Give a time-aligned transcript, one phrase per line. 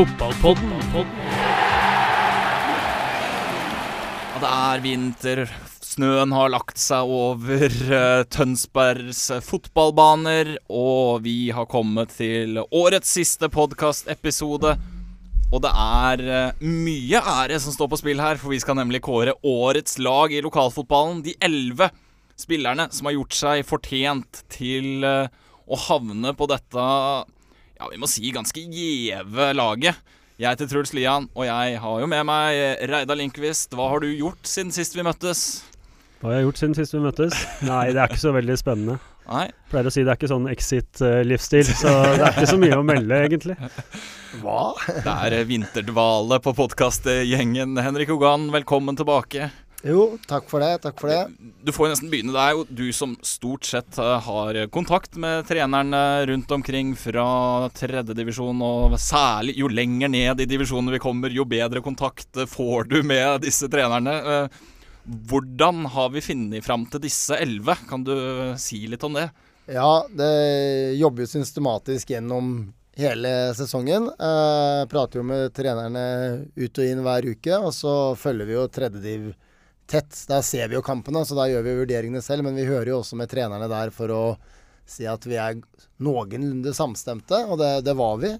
[0.00, 0.70] Fotballpodden.
[4.32, 5.40] Ja, det er vinter.
[5.84, 13.12] Snøen har lagt seg over eh, Tønsbergs eh, fotballbaner, og vi har kommet til årets
[13.12, 14.72] siste podkastepisode.
[15.50, 19.02] Og det er eh, mye ære som står på spill her, for vi skal nemlig
[19.04, 21.20] kåre årets lag i lokalfotballen.
[21.26, 21.90] De elleve
[22.40, 26.86] spillerne som har gjort seg fortjent til å havne på dette
[27.80, 29.96] ja, vi må si ganske gjeve laget.
[30.40, 32.58] Jeg heter Truls Lian, og jeg har jo med meg
[32.90, 33.72] Reidar Lindqvist.
[33.76, 35.62] Hva har du gjort siden sist vi møttes?
[36.20, 37.38] Hva har jeg gjort siden sist vi møttes?
[37.64, 38.98] Nei, det er ikke så veldig spennende.
[39.30, 39.46] Nei?
[39.72, 42.84] Pleier å si det er ikke sånn exit-livsstil, så det er ikke så mye å
[42.84, 43.56] melde, egentlig.
[44.42, 44.62] Hva?
[44.90, 47.80] Det er vinterdvale på podkastgjengen.
[47.80, 49.48] Henrik Hogan, velkommen tilbake.
[49.86, 50.74] Jo, takk for det.
[50.84, 51.20] Takk for det.
[51.64, 52.34] Du får jo nesten begynne.
[52.36, 57.68] Det er jo du som stort sett eh, har kontakt med trenerne rundt omkring fra
[57.76, 63.00] tredjedivisjon, og særlig jo lenger ned i divisjonen vi kommer, jo bedre kontakt får du
[63.02, 64.18] med disse trenerne.
[64.20, 64.66] Eh,
[65.30, 67.74] Hvordan har vi funnet fram til disse elleve?
[67.88, 68.12] Kan du
[68.60, 69.30] si litt om det?
[69.70, 74.10] Ja, det jobber jo systematisk gjennom hele sesongen.
[74.12, 76.04] Eh, prater jo med trenerne
[76.52, 79.30] ut og inn hver uke, og så følger vi jo tredjediv
[79.90, 80.14] tett.
[80.30, 82.46] Der ser vi jo kampene, så da gjør vi vurderingene selv.
[82.46, 84.22] Men vi hører jo også med trenerne der for å
[84.90, 85.58] si at vi er
[86.02, 88.32] noenlunde samstemte, og det, det var vi.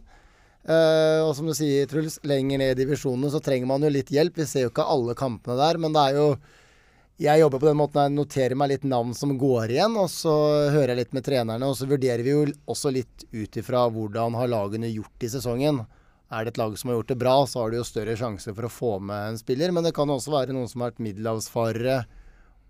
[0.61, 4.11] Uh, og som du sier, Truls, lenger ned i divisjonene så trenger man jo litt
[4.13, 4.43] hjelp.
[4.43, 6.27] Vi ser jo ikke alle kampene der, men det er jo
[7.21, 10.33] Jeg jobber på den måten jeg noterer meg litt navn som går igjen, og så
[10.73, 11.67] hører jeg litt med trenerne.
[11.69, 15.83] Og så vurderer vi jo også litt ut ifra hvordan har lagene gjort i sesongen.
[16.31, 18.55] Er det et lag som har gjort det bra, så har du jo større sjanse
[18.55, 19.73] for å få med en spiller.
[19.75, 21.97] Men det kan også være noen som har vært middelhavsfarere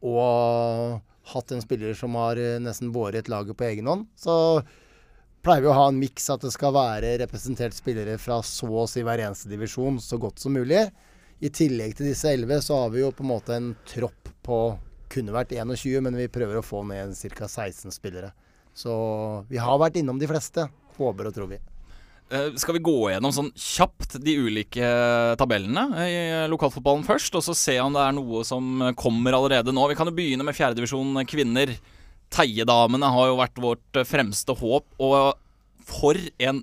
[0.09, 1.01] og
[1.35, 4.07] hatt en spiller som har nesten båret laget på egen hånd.
[4.17, 4.35] Så
[5.45, 8.89] pleier vi å ha en miks at det skal være representert spillere fra så å
[8.89, 10.87] si hver eneste divisjon så godt som mulig.
[11.41, 14.61] I tillegg til disse elleve så har vi jo på en måte en tropp på
[15.11, 17.49] kunne vært 21, men vi prøver å få ned ca.
[17.49, 18.31] 16 spillere.
[18.77, 18.93] Så
[19.51, 20.69] vi har vært innom de fleste.
[20.97, 21.59] Håper og tror vi.
[22.31, 24.91] Uh, skal vi gå gjennom sånn kjapt de ulike
[25.41, 26.19] tabellene i
[26.53, 29.89] lokalfotballen først, og så se om det er noe som kommer allerede nå?
[29.91, 31.75] Vi kan jo begynne med fjerdedivisjon kvinner.
[32.31, 35.35] Teiedamene har jo vært vårt fremste håp, og
[35.91, 36.63] for en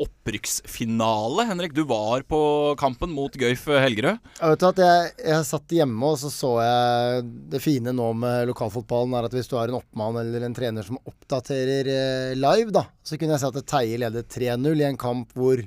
[0.00, 1.74] opprykksfinale, Henrik.
[1.76, 2.40] Du var på
[2.80, 4.22] kampen mot Gøyf Helgerød.
[4.38, 8.48] Jeg vet at jeg, jeg satt hjemme og så så jeg Det fine nå med
[8.50, 12.72] lokalfotballen er at hvis du har en oppmann eller en trener som oppdaterer eh, live,
[12.74, 15.62] da, så kunne jeg se at Teie ledet 3-0 i en kamp hvor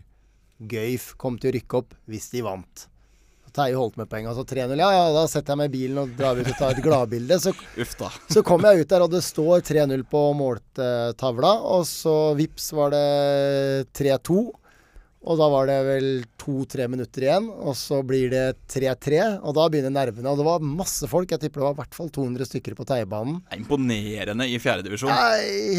[0.59, 2.87] Gøyf kom til å rykke opp hvis de vant.
[3.55, 4.27] Teie holdt med poeng.
[4.27, 4.75] Altså 3-0.
[4.81, 7.39] Ja, ja, da setter jeg meg i bilen og drar ut og tar et gladbilde.
[7.39, 7.55] Så,
[8.35, 11.55] så kom jeg ut der, og det står 3-0 på måltavla.
[11.77, 13.07] Og så vips var det
[13.95, 14.43] 3-2.
[15.25, 16.07] Og da var det vel
[16.37, 19.39] to-tre minutter igjen, og så blir det 3-3.
[19.41, 20.29] Og da begynner nervene.
[20.29, 21.31] Og det var masse folk.
[21.33, 23.39] Jeg tipper det var i hvert fall 200 stykker på Teiebanen.
[23.57, 25.09] Imponerende i fjerdedivisjon.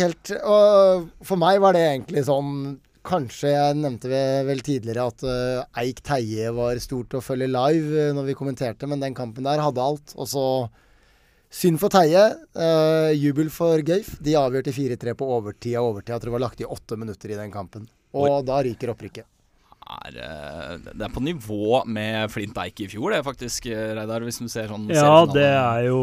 [0.00, 5.78] Helt Og for meg var det egentlig sånn Kanskje jeg nevnte vel tidligere at uh,
[5.83, 9.62] Eik Teie var stort å følge live uh, når vi kommenterte, men den kampen der
[9.62, 10.15] hadde alt.
[10.19, 10.47] Og så
[11.53, 12.25] synd for Teie.
[12.56, 14.16] Uh, jubel for Gaif.
[14.22, 16.16] De avgjørte 4-3 på overtid av overtid.
[16.16, 17.87] Jeg tror det var lagt i åtte minutter i den kampen.
[18.16, 18.45] Og Oi.
[18.49, 19.31] da ryker opprykket.
[19.87, 20.16] Er,
[20.83, 24.49] det er på nivå med Flint Eik i fjor, det er faktisk, Reidar, hvis du
[24.50, 26.00] ser sånn Ja, det er jo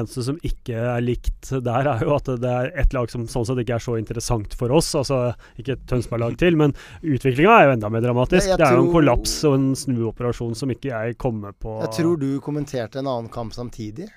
[0.00, 3.46] eneste som ikke er likt der, er jo at det er et lag som sånn
[3.48, 4.92] sett ikke er så interessant for oss.
[4.98, 5.20] Altså
[5.60, 8.52] ikke et Tønsberg-lag til, men utviklinga er jo enda mer dramatisk.
[8.52, 11.94] Jeg det er jo en kollaps og en snuoperasjon som ikke jeg kommer på Jeg
[12.00, 14.08] tror du kommenterte en annen kamp samtidig.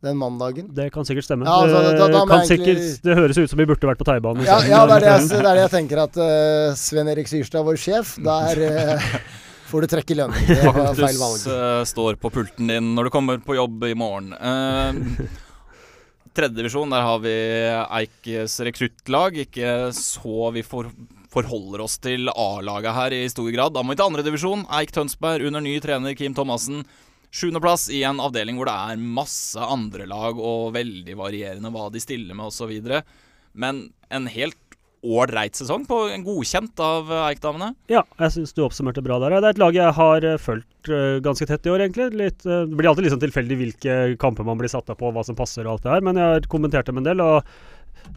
[0.00, 0.70] Den mandagen.
[0.72, 1.44] Det kan sikkert stemme.
[1.44, 4.46] Ja, altså, da, da, da sikkert, det høres ut som vi burde vært på Taibanen.
[4.48, 7.28] Ja, ja, det, er det, jeg, det er det jeg tenker at uh, Sven Erik
[7.28, 9.10] Syrstad, vår sjef, der uh,
[9.70, 11.46] får du trekke lønnen, Det var feil valg.
[11.46, 14.34] Uh, står på pulten din når du kommer på jobb i morgen.
[14.34, 15.46] Uh,
[16.36, 17.34] Tredjedivisjon, der har vi
[18.00, 19.40] Eikes rekruttlag.
[19.46, 20.90] Ikke så vi for,
[21.32, 23.74] forholder oss til A-laget her i stor grad.
[23.74, 24.66] Da må vi til andredivisjon.
[24.78, 26.84] Eik Tønsberg under ny trener Kim Thomassen.
[27.34, 32.02] Sjuendeplass i en avdeling hvor det er masse andre lag og veldig varierende hva de
[32.02, 33.02] stiller med osv.
[33.52, 34.58] Men en helt
[35.00, 37.72] ålreit sesong, på en godkjent av eh, Eik-damene?
[37.92, 39.38] Ja, jeg syns du oppsummerte bra der.
[39.38, 42.10] Det er et lag jeg har uh, fulgt uh, ganske tett i år, egentlig.
[42.20, 45.24] Litt, det blir alltid litt sånn tilfeldig hvilke kamper man blir satt av på, hva
[45.26, 47.24] som passer og alt det her, men jeg har kommentert dem en del.
[47.24, 47.44] og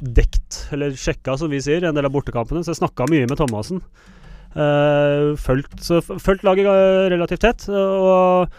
[0.02, 2.64] dekt, eller sjekka, som vi sier, en del av bortekampene.
[2.64, 3.84] Så jeg snakka mye med Thomassen.
[4.54, 6.70] Uh, fulgt laget
[7.14, 7.68] relativt tett.
[7.70, 8.50] Og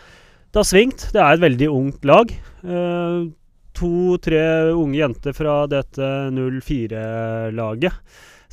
[0.54, 1.08] det har svingt.
[1.14, 2.30] Det er et veldig ungt lag.
[2.62, 3.32] Uh,
[3.74, 4.44] to-tre
[4.74, 7.92] unge jenter fra dette 04-laget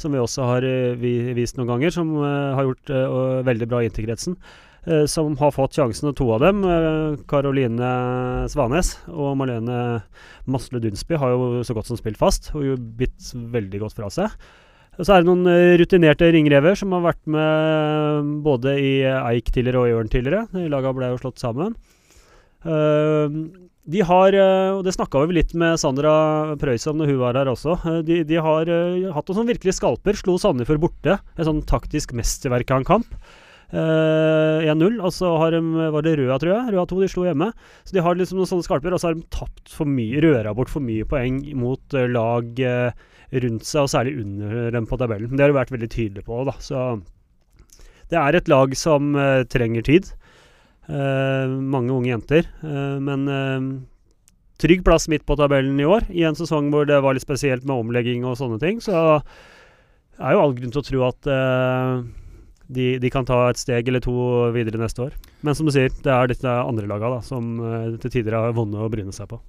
[0.02, 0.98] som vi også har eh,
[1.38, 3.16] vist noen ganger, som eh, har gjort eh,
[3.48, 4.38] veldig bra i interkretsen.
[5.06, 6.64] som har fått sjansen, og to av dem,
[7.30, 7.90] Karoline
[8.50, 10.00] Svanes og Marlene
[10.50, 14.10] Masle Dunsby, har jo så godt som spilt fast og jo bitt veldig godt fra
[14.10, 14.34] seg.
[14.98, 19.84] Og så er det noen rutinerte ringrever som har vært med både i Eik tidligere
[19.84, 20.66] og i Ørn tidligere.
[20.74, 21.78] Laga ble jo slått sammen.
[22.62, 23.38] Eh,
[23.90, 27.38] de har, eh, og det snakka vi litt med Sandra Preus om når hun var
[27.40, 30.18] her også, eh, de, de har eh, hatt noen sånn virkelig skalper.
[30.20, 31.18] Slo Sandefjord borte.
[31.38, 33.16] En sånn taktisk mesterverk av en kamp.
[33.74, 35.00] Eh, 1-0.
[35.02, 35.64] Og så har de,
[35.96, 36.76] var det Røa, tror jeg.
[36.76, 37.50] Røa 2 de slo hjemme.
[37.88, 40.54] Så de har liksom noen sånne skalper, og så har de tapt for mye, røra
[40.58, 42.62] bort for mye poeng mot lag
[43.32, 45.34] rundt seg, og særlig under dem på tabellen.
[45.34, 46.54] Det har de vært veldig tydelige på, da.
[46.62, 47.02] Så
[48.12, 49.16] det er et lag som
[49.50, 50.12] trenger tid.
[50.92, 52.48] Eh, mange unge jenter.
[52.68, 53.68] eh, men eh,
[54.62, 57.64] trygg plass midt på tabellen i år, i en sesong hvor det var litt spesielt
[57.66, 58.82] med omlegging og sånne ting.
[58.84, 58.94] Så
[60.22, 62.04] er jo all grunn til å tro at uh,
[62.70, 64.14] de, de kan ta et steg eller to
[64.54, 65.16] videre neste år.
[65.42, 68.54] Men som du sier, det er disse andre laga da, som uh, til tider har
[68.54, 69.42] vunnet å bryne seg på.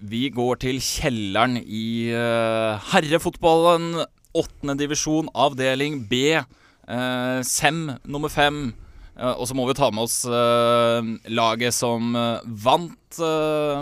[0.00, 3.92] Vi går til kjelleren i uh, herrefotballen.
[4.36, 6.40] Åttende divisjon, avdeling B.
[6.88, 8.70] Uh, Sem nummer fem.
[9.16, 11.00] Og så må vi ta med oss uh,
[11.32, 13.80] laget som eh, vant uh,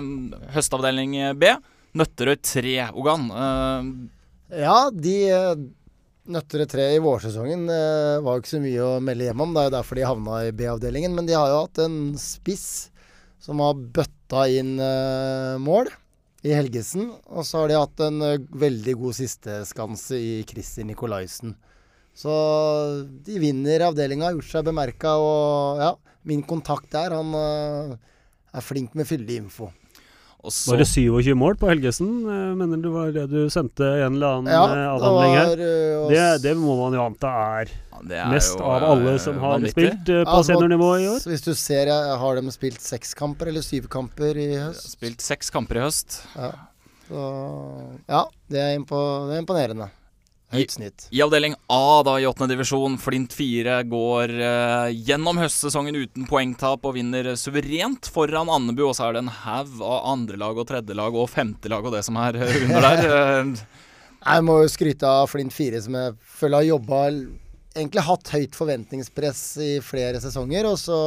[0.55, 1.51] høstavdeling B.
[1.99, 3.31] Nøtterøy 3, Ogan.
[3.31, 3.89] Uh,
[4.55, 5.17] Ja, de
[6.31, 9.51] Nøtterøy 3 i vårsesongen var jo ikke så mye å melde hjem om.
[9.53, 11.17] Det er jo derfor de havna i B-avdelingen.
[11.17, 12.69] Men de har jo hatt en spiss
[13.43, 14.77] som har bøtta inn
[15.65, 15.91] mål
[16.47, 17.11] i Helgesen.
[17.35, 18.23] Og så har de hatt en
[18.63, 21.57] veldig god sisteskanse i Christer Nikolaisen.
[22.15, 22.33] Så
[23.27, 25.17] de vinner avdelinga, har gjort seg bemerka.
[25.19, 25.93] Og ja,
[26.31, 27.97] min kontakt der, han eh,
[28.55, 29.71] er flink med fyldig info.
[30.45, 32.09] Var det 27 mål på Helgesen?
[32.29, 35.63] Eh, mener du var det du sendte en eller annen Ja, eh, avhandling her?
[36.13, 37.31] Det, det må man jo anta
[37.63, 39.89] er ja, det er mest jo, av alle som har vanvittig.
[39.89, 41.25] spilt på Ja, seniornivå i år.
[41.33, 41.89] Hvis du ser,
[42.21, 44.93] har de spilt seks kamper eller syv kamper i høst?
[44.99, 46.21] Spilt seks kamper i høst.
[46.37, 46.53] Ja.
[47.09, 47.25] Så,
[48.09, 48.23] ja,
[48.53, 49.01] det er, impo
[49.31, 49.89] det er imponerende.
[50.71, 51.07] Snitt.
[51.11, 56.85] I avdeling A da i åttende divisjon, Flint 4 går eh, gjennom høstsesongen uten poengtap
[56.87, 58.85] og vinner suverent foran Andebu.
[58.89, 62.19] Og så er det en haug av andrelag og tredjelag og femtelag og det som
[62.23, 63.03] er eh, under der.
[64.25, 67.01] Eh, Jeg må jo skryte av Flint 4, som jeg føler har jobba
[67.75, 70.99] Egentlig hatt høyt forventningspress i flere sesonger, og så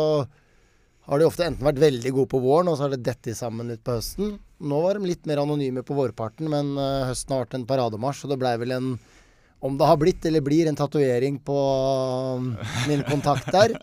[1.08, 3.72] har de ofte enten vært veldig gode på våren, og så har det dettet sammen
[3.72, 4.34] litt på høsten.
[4.60, 6.74] Nå var de litt mer anonyme på vårparten, men
[7.08, 8.90] høsten har vært en parademarsj, og det blei vel en
[9.60, 11.58] om det har blitt eller blir en tatovering på
[12.38, 12.52] um,
[12.88, 13.74] min kontakt der.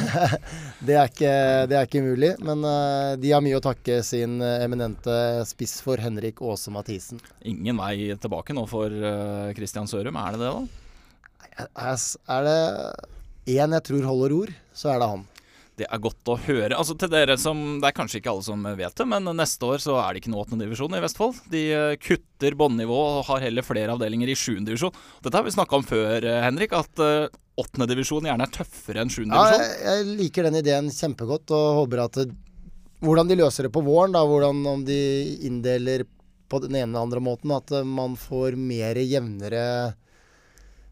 [0.86, 1.34] det, er ikke,
[1.70, 5.78] det er ikke mulig, men eh, de har mye å takke sin eh, eminente spiss
[5.84, 7.22] for Henrik Aase Mathisen.
[7.46, 11.86] ingen vei tilbake nå for Kristian Christian Sørum, er det det, da?
[11.86, 12.58] Er det
[13.56, 15.26] én jeg tror holder ord, så er det han.
[15.76, 16.72] Det er godt å høre.
[16.72, 19.82] Altså til dere som Det er kanskje ikke alle som vet det, men neste år
[19.84, 21.42] så er det ikke noe åttendedivisjon i Vestfold.
[21.52, 24.96] De eh, kutter båndnivå og har heller flere avdelinger i sjuendedivisjon.
[25.26, 29.12] Dette har vi snakka om før, eh, Henrik, at åttendedivisjon divisjon gjerne er tøffere enn
[29.12, 29.62] sjuendedivisjon.
[29.62, 32.28] Ja, jeg, jeg liker den ideen kjempegodt og håper at det,
[33.04, 34.96] Hvordan de løser det på våren, da, hvordan om de
[35.44, 36.06] inndeler
[36.48, 39.62] på den ene eller andre måten, at eh, man får mer jevnere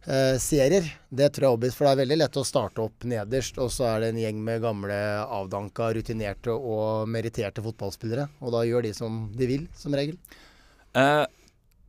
[0.06, 0.86] eh, serier.
[1.10, 3.86] Det tror jeg er for det er veldig lett å starte opp nederst, og så
[3.92, 8.28] er det en gjeng med gamle, avdanka, rutinerte og meritterte fotballspillere.
[8.42, 10.18] Og da gjør de som de vil, som regel.
[10.94, 11.24] Eh,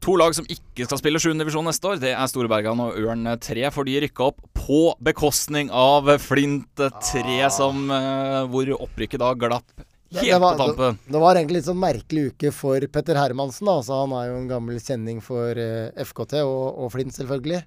[0.06, 1.34] to lag som ikke skal spille 7.
[1.40, 3.68] divisjon neste år, det er Storebergan og Ørn 3.
[3.74, 9.66] For de rykka opp på bekostning av Flint 3, som, eh, hvor opprykket da glapp
[10.12, 11.00] Det- helt det var- tampen.
[11.12, 13.66] Det var egentlig litt sånn merkelig uke for Petter Hermansen.
[13.66, 13.82] Da.
[13.82, 17.64] Så han er jo en gammel kjenning for uh, FKT og, og Flint, selvfølgelig.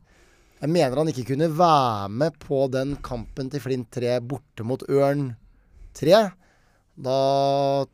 [0.59, 4.83] Jeg mener han ikke kunne være med på den kampen til Flint 3 borte mot
[4.91, 5.29] Ørn
[5.95, 6.23] 3.
[6.99, 7.19] Da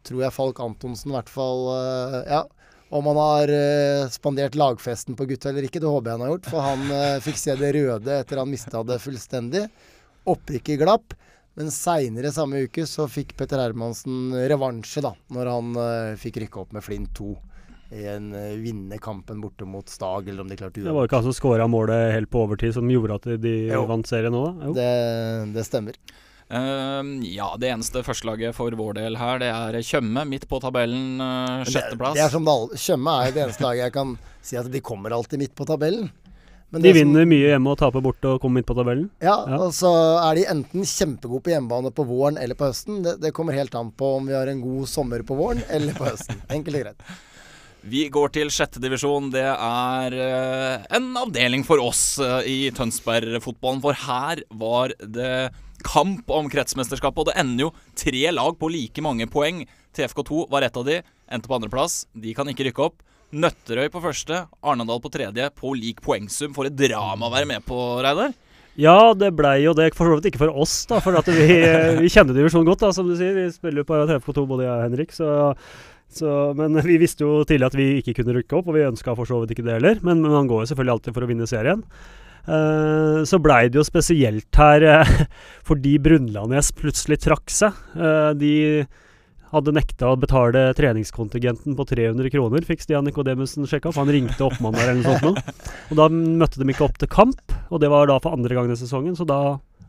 [0.08, 2.44] tror jeg Falk Antonsen i hvert fall eh, Ja.
[2.94, 6.32] Om han har eh, spandert lagfesten på gutta eller ikke, det håper jeg han har
[6.32, 6.50] gjort.
[6.52, 9.64] For han eh, fikk se det røde etter han mista det fullstendig.
[10.30, 11.16] Opprykket glapp.
[11.58, 15.12] Men seinere samme uke så fikk Petter Hermansen revansje, da.
[15.34, 15.76] Når han
[16.18, 17.53] fikk rykke opp med Flint 2 i
[17.94, 21.26] en uh, vinne kampen borte mot Stag, eller om de klarte Det var ikke han
[21.28, 23.84] som skåra målet helt på overtid som gjorde at de Jo.
[23.90, 24.68] vant serien nå, da?
[24.68, 24.74] Jo.
[24.76, 24.88] Det,
[25.54, 25.98] det stemmer.
[26.50, 31.16] Uh, ja, det eneste førstelaget for vår del her, det er Tjøme, midt på tabellen,
[31.22, 32.18] uh, sjetteplass.
[32.18, 34.12] Det, det er som Tjøme er jo det eneste laget jeg kan
[34.44, 36.10] si at de kommer alltid midt på tabellen.
[36.74, 39.08] Men De vinner som- mye hjemme og taper borte og kommer midt på tabellen.
[39.22, 39.58] Ja, Ja.
[39.62, 39.90] og så
[40.28, 43.02] er de enten kjempegode på hjemmebane på våren eller på høsten.
[43.04, 45.94] Det, det kommer helt an på om vi har en god sommer på våren eller
[45.94, 46.34] på høsten.
[46.50, 47.00] Enkelt og greit.
[47.84, 49.26] Vi går til sjette divisjon.
[49.34, 53.82] Det er eh, en avdeling for oss eh, i Tønsberg-fotballen.
[53.84, 55.50] For her var det
[55.84, 59.66] kamp om kretsmesterskapet, og det ender jo tre lag på like mange poeng.
[59.94, 62.06] TFK2 var ett av de, endte på andreplass.
[62.16, 63.04] De kan ikke rykke opp.
[63.34, 66.56] Nøtterøy på første, Arnendal på tredje, på lik poengsum.
[66.56, 68.32] For et drama å være med på, Reidar.
[68.80, 70.98] Ja, det blei jo det for så vidt ikke for oss, da.
[71.04, 71.58] For vi,
[72.00, 73.36] vi kjenner divisjonen godt, da, som du sier.
[73.36, 75.14] Vi spiller jo på TFK2, både jeg og Henrik.
[75.14, 75.28] Så,
[76.12, 79.16] så, men vi visste jo tidlig at vi ikke kunne rykke opp, og vi ønska
[79.16, 80.02] for så vidt ikke det heller.
[80.02, 81.86] Men, men man går jo selvfølgelig alltid for å vinne serien.
[82.44, 85.12] Uh, så blei det jo spesielt her uh,
[85.68, 87.78] fordi Brunlandnes plutselig trakk seg.
[87.96, 88.84] Uh, de
[89.54, 94.00] hadde nekta å betale treningskontingenten på 300 kroner, fikk Stian Nikodemussen sjekka opp.
[94.00, 95.62] Han ringte oppmannen der eller noe sånt.
[95.92, 98.72] Og da møtte de ikke opp til kamp, og det var da for andre gang
[98.72, 99.40] i sesongen, så da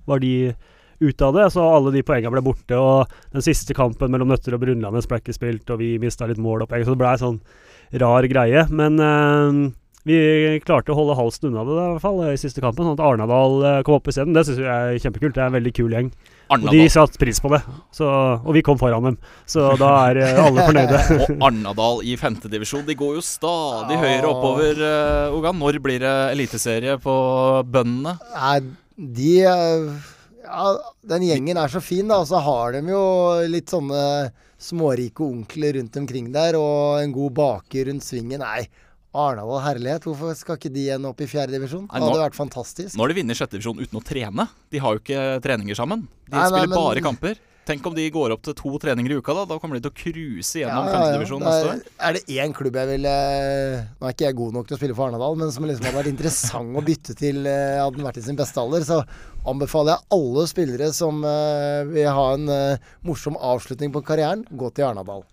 [0.06, 0.54] var de
[1.00, 1.48] ute av det.
[1.54, 5.22] Så alle de poengene ble borte, og den siste kampen mellom Nøtter og Brunlandet ble
[5.22, 7.42] ikke spilt, og vi mista litt mål og poeng, så det blei sånn
[8.02, 8.66] rar greie.
[8.74, 9.66] Men uh,
[10.06, 10.16] vi
[10.66, 13.60] klarte å holde halsen unna det i hvert fall i siste kampen, sånn at Arnadal
[13.88, 14.36] kom opp isteden.
[14.38, 15.34] Det syns jeg er kjempekult.
[15.34, 16.12] Det er en veldig kul gjeng.
[16.46, 16.70] Arnadal.
[16.70, 17.60] Og de satte pris på det,
[17.96, 19.16] så, og vi kom foran dem.
[19.50, 21.00] Så da er alle fornøyde.
[21.26, 24.82] og Arnadal i femtedivisjon, de går jo stadig høyere oppover.
[24.86, 25.58] Uh, Ogan.
[25.58, 27.16] Når blir det eliteserie på
[27.72, 28.18] bøndene?
[28.36, 28.60] Nei,
[29.18, 29.32] de
[30.46, 32.22] ja, Den gjengen er så fin, da.
[32.24, 33.04] Og så har de jo
[33.52, 38.44] litt sånne smårike onkler rundt omkring der, og en god baker rundt svingen.
[38.46, 38.68] Nei,
[39.16, 40.06] Arendal herlighet.
[40.08, 41.88] Hvorfor skal ikke de igjen opp i fjerdedivisjon?
[41.88, 42.96] Det hadde vært fantastisk.
[42.96, 44.48] Nå har de vunnet sjettedivisjon uten å trene.
[44.74, 46.08] De har jo ikke treninger sammen.
[46.28, 47.40] De nei, spiller nei, men, bare kamper.
[47.66, 49.34] Tenk om de går opp til to treninger i uka.
[49.34, 51.54] Da Da kommer de til å cruise gjennom ja, femtedivisjon ja, ja.
[51.54, 51.94] neste år.
[52.08, 53.14] Er det én klubb jeg ville
[53.96, 55.98] Nå er ikke jeg god nok til å spille for Arnadal, men som liksom hadde
[55.98, 59.00] vært interessant å bytte til eh, hadde den vært i sin beste alder, så
[59.50, 64.72] anbefaler jeg alle spillere som uh, vil ha en uh, morsom avslutning på karrieren, gå
[64.74, 65.26] til Arnadal.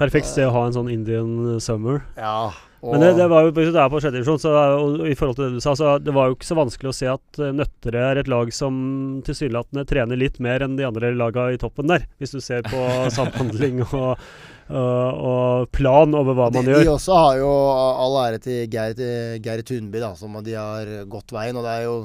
[0.00, 2.00] Perfekt sted å ha en sånn Indian summer.
[2.16, 2.52] Ja
[2.82, 5.44] men det, det, var jo det er på sjette divisjon, så og i forhold til
[5.46, 8.00] det du sa, så det var jo ikke så vanskelig å se at uh, Nøtterøy
[8.02, 8.80] er et lag som
[9.26, 12.08] tilsynelatende trener litt mer enn de andre lagene i toppen der.
[12.18, 12.80] Hvis du ser på
[13.16, 14.24] samhandling og,
[14.72, 16.82] uh, og plan over hva man gjør.
[16.82, 21.60] De også har jo all ære til Geir, Tunby, da, som de har gått veien.
[21.60, 21.96] Og det er jo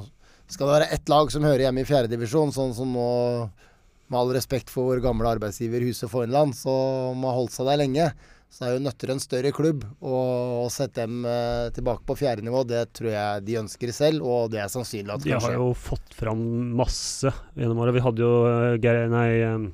[0.48, 3.10] Skal det være ett lag som hører hjemme i fjerdedivisjon, sånn som nå
[4.08, 8.12] med all respekt for vår gamle arbeidsgiver Huset Fornland, som har holdt seg der lenge,
[8.50, 9.84] så er jo Nøtter en større klubb.
[10.00, 14.26] Og å sette dem eh, tilbake på fjerde nivå, det tror jeg de ønsker selv,
[14.26, 15.52] og det er sannsynlig at det kan skje.
[15.52, 16.46] De har jo fått fram
[16.80, 17.98] masse gjennom året.
[17.98, 18.34] Vi hadde jo
[18.84, 19.68] Geir, nei, um,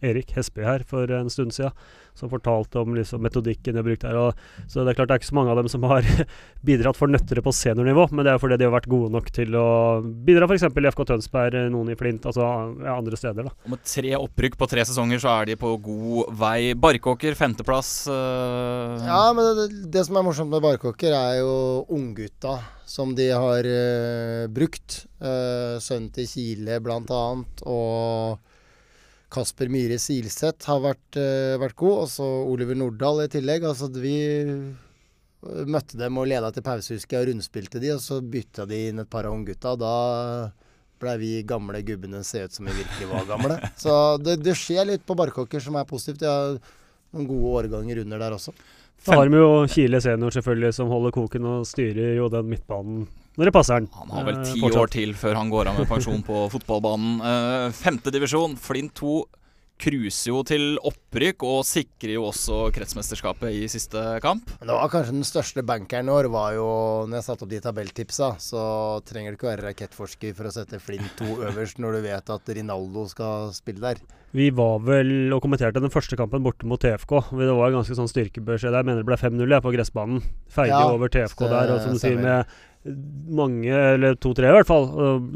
[0.00, 1.74] Erik Hesby her for en stund siden
[2.20, 4.18] som fortalte om liksom, metodikken de har brukt her.
[4.20, 6.06] Og, så det er klart det er ikke så mange av dem som har
[6.68, 9.56] bidratt for nøttere på seniornivå, men det er fordi de har vært gode nok til
[9.58, 9.68] å
[10.00, 10.68] bidra f.eks.
[10.68, 12.46] i FK Tønsberg, noen i Flint, altså
[12.84, 13.48] ja, andre steder.
[13.48, 13.54] da.
[13.64, 16.72] Og Med tre opprykk på tre sesonger så er de på god vei.
[16.80, 17.94] Barkåker, femteplass.
[18.10, 19.06] Øh...
[19.06, 21.56] Ja, men det, det, som er morsomt med Barkåker, er jo
[21.90, 22.58] unggutta
[22.90, 25.04] som de har øh, brukt.
[25.22, 27.62] Øh, sønnen til Kile, blant annet.
[27.62, 28.40] og
[29.30, 33.66] Kasper Myhre Silseth har vært, uh, vært god, og så Oliver Nordahl i tillegg.
[33.66, 34.16] Altså, vi
[35.40, 39.00] møtte dem og leda til pause, husker og rundspilte de, og så bytta de inn
[39.00, 39.72] et par av unggutta.
[39.80, 39.94] Da
[41.00, 43.56] blei vi gamle gubbene se ut som vi virkelig var gamle.
[43.80, 46.20] Så det, det skjer litt på Barkåker som er positivt.
[46.20, 46.58] De har
[47.14, 48.52] noen gode årganger under der også.
[49.06, 53.06] Da har vi jo Kile senior selvfølgelig, som holder koken og styrer jo den midtbanen
[53.40, 53.90] når det passer han.
[53.96, 57.20] Han har vel ti ti år til før han går av med pensjon på fotballbanen.
[57.24, 59.20] Uh, femte divisjon, Flint 2
[59.80, 64.52] cruiser jo til opprykk og sikrer jo også kretsmesterskapet i siste kamp.
[64.60, 66.68] Det var kanskje den største bankeren i år, var jo
[67.08, 68.62] Når jeg satte opp de tabelltipsa, så
[69.08, 72.56] trenger du ikke være rakettforsker for å sette Flint 2 øverst når du vet at
[72.60, 74.02] Rinaldo skal spille der.
[74.36, 77.16] Vi var vel og kommenterte den første kampen borte mot TFK.
[77.34, 78.84] Det var en ganske sånn styrkebeskjed der.
[78.84, 80.20] Jeg mener det ble 5-0 på gressbanen.
[80.54, 81.72] Feige ja, over TFK der.
[81.74, 82.52] Og som du sier, med
[82.84, 84.86] mange, eller to-tre i hvert fall,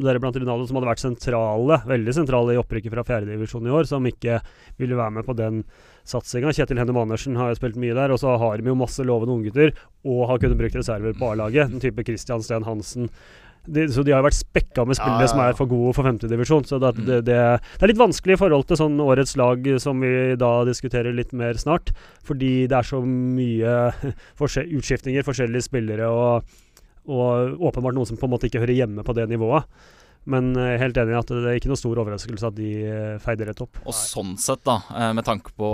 [0.00, 4.06] deriblant Rinaldo, som hadde vært sentrale, veldig sentrale i opprykket fra fjerdedivisjon i år, som
[4.08, 4.38] ikke
[4.80, 5.60] ville være med på den
[6.08, 6.54] satsinga.
[6.56, 9.36] Kjetil Hennem Andersen har jo spilt mye der, og så har de jo masse lovende
[9.36, 9.74] unggutter,
[10.08, 11.72] og har kunnet brukt reserver på A-laget.
[11.72, 13.12] Den type Christian Steen Hansen.
[13.64, 15.32] De, så de har jo vært spekka med spillere ja, ja, ja.
[15.32, 16.66] som er for gode for femtedivisjon.
[16.68, 20.04] Så det, det, det, det, er litt vanskelig i forhold til sånn årets lag som
[20.04, 21.92] vi da diskuterer litt mer snart.
[22.24, 23.78] Fordi det er så mye
[24.80, 26.54] utskiftninger, forskjellige spillere og
[27.04, 29.68] og åpenbart noen som på en måte ikke hører hjemme på det nivået.
[30.24, 32.68] Men jeg er helt enig i at det er ikke noe stor overraskelse at de
[32.80, 33.80] feider feide rett opp.
[33.84, 35.68] Og sånn sett, da, uh, med tanke på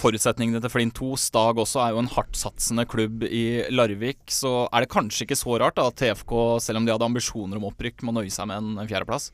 [0.00, 4.86] forutsetningene til Flint 2, Stag også er jo en hardtsatsende klubb i Larvik, så er
[4.86, 8.00] det kanskje ikke så rart da, at TFK, selv om de hadde ambisjoner om opprykk,
[8.06, 9.28] må nøye seg med en fjerdeplass?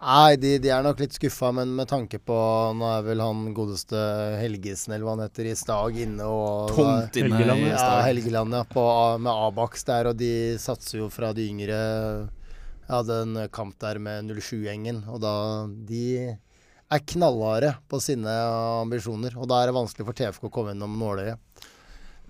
[0.00, 2.36] Nei, de, de er nok litt skuffa, men med tanke på
[2.72, 4.00] Nå er vel han godeste
[4.40, 8.56] Helgesen, eller hva han heter, i Stag inne og Tomt inne Helgeland, i Ja, Helgeland,
[8.56, 8.62] ja.
[8.70, 8.84] På,
[9.20, 14.00] med Abax der, og de satser jo fra de yngre Jeg hadde en kamp der
[14.00, 15.34] med 07-gjengen, og da
[15.68, 16.06] De
[16.90, 18.32] er knallharde på sine
[18.80, 21.38] ambisjoner, og da er det vanskelig for TFK å komme gjennom nåløyet.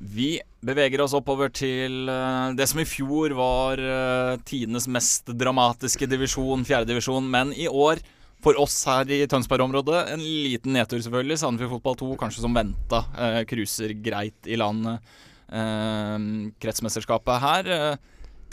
[0.01, 6.09] Vi beveger oss oppover til eh, det som i fjor var uh, tidenes mest dramatiske
[6.09, 8.01] divisjon, fjerdedivisjon, men i år,
[8.41, 11.37] for oss her i Tønsberg-området, en liten nedtur selvfølgelig.
[11.43, 15.05] Sandefjord Fotball 2 kanskje som venta, uh, cruiser greit i landet.
[15.51, 16.19] Eh,
[16.63, 17.71] kretsmesterskapet her.
[17.75, 17.97] eh,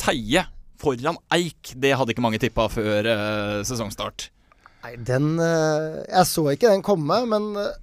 [0.01, 0.45] Teie
[0.81, 4.31] foran Eik, det hadde ikke mange tippa før eh, sesongstart.
[4.83, 7.75] Nei, den eh, Jeg så ikke den komme, men eh,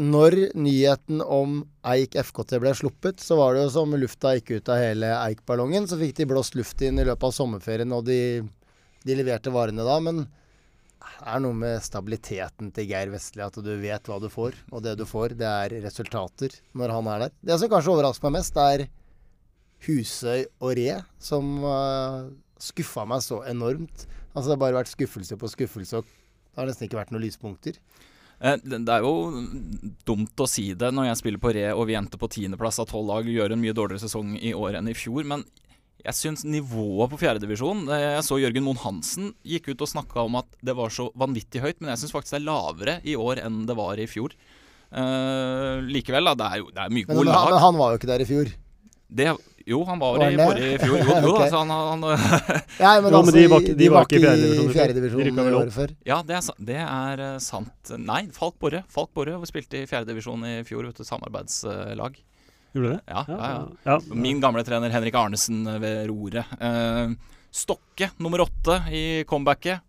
[0.00, 4.70] når nyheten om Eik FKT ble sluppet, så var det jo som lufta gikk ut
[4.72, 5.84] av hele Eik-ballongen.
[5.88, 8.40] Så fikk de blåst luft inn i løpet av sommerferien, og de,
[9.04, 9.98] de leverte varene da.
[10.00, 10.22] Men
[11.02, 14.56] det er noe med stabiliteten til Geir Vestli, at du vet hva du får.
[14.72, 17.34] Og det du får, det er resultater når han er der.
[17.52, 18.86] Det som kanskje overrasker meg mest, er
[19.82, 22.30] Husøy og Re, som uh,
[22.62, 24.06] skuffa meg så enormt.
[24.32, 27.26] Altså Det har bare vært skuffelse på skuffelse, og det har nesten ikke vært noen
[27.26, 27.76] lyspunkter.
[28.42, 29.14] Eh, Det er jo
[30.08, 32.88] dumt å si det når jeg spiller på Re og vi endte på tiendeplass av
[32.90, 35.22] tolv lag, gjør en mye dårligere sesong i år enn i fjor.
[35.28, 35.44] Men
[36.02, 40.40] jeg syns nivået på fjerdedivisjon Jeg så Jørgen Moen Hansen gikk ut og snakka om
[40.40, 43.44] at det var så vanvittig høyt, men jeg syns faktisk det er lavere i år
[43.44, 44.34] enn det var i fjor.
[44.92, 46.34] Uh, likevel, da.
[46.36, 47.46] Det er jo det er mye gode lag.
[47.54, 48.50] men han var jo ikke der i fjor.
[49.12, 49.28] Det,
[49.66, 50.46] jo, han var, Var i det?
[50.48, 50.98] forrige i fjor.
[50.98, 52.02] Jo, jo altså, han, han
[52.82, 54.74] ja, men Jo, altså, men de var de, de var ikke i fjerdedivisjon i fjor.
[54.78, 55.62] fjerdedivisjon De rykket vel opp.
[55.62, 55.94] året før.
[56.08, 57.92] Ja, det er, det er eh, sant.
[58.02, 58.82] Nei, Falk Borre.
[58.92, 61.06] Falk Borre spilte i fjerdedivisjon i fjor, vet du.
[61.08, 62.18] Samarbeidslag.
[62.72, 63.00] Gjorde det?
[63.12, 63.62] Ja, ja, ja.
[63.90, 63.98] ja.
[64.16, 66.56] Min gamle trener Henrik Arnesen ved roret.
[66.60, 67.12] Eh,
[67.52, 69.82] Stokke nummer åtte i comebacket.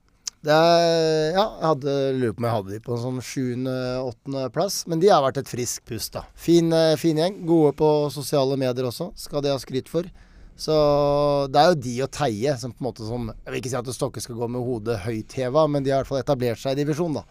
[0.43, 4.81] Er, ja, jeg hadde, lurer på om jeg hadde de på en sånn sjuende-åttende plass.
[4.91, 6.25] Men de har vært et friskt pust, da.
[6.35, 7.45] Fin, eh, fin gjeng.
[7.47, 10.09] Gode på sosiale medier også, skal de ha skryt for.
[10.59, 10.73] Så
[11.49, 13.79] det er jo de og Teie som på en måte som Jeg vil ikke si
[13.79, 16.61] at Stokke skal gå med hodet høyt heva, men de har i hvert fall etablert
[16.61, 17.23] seg i divisjon, da.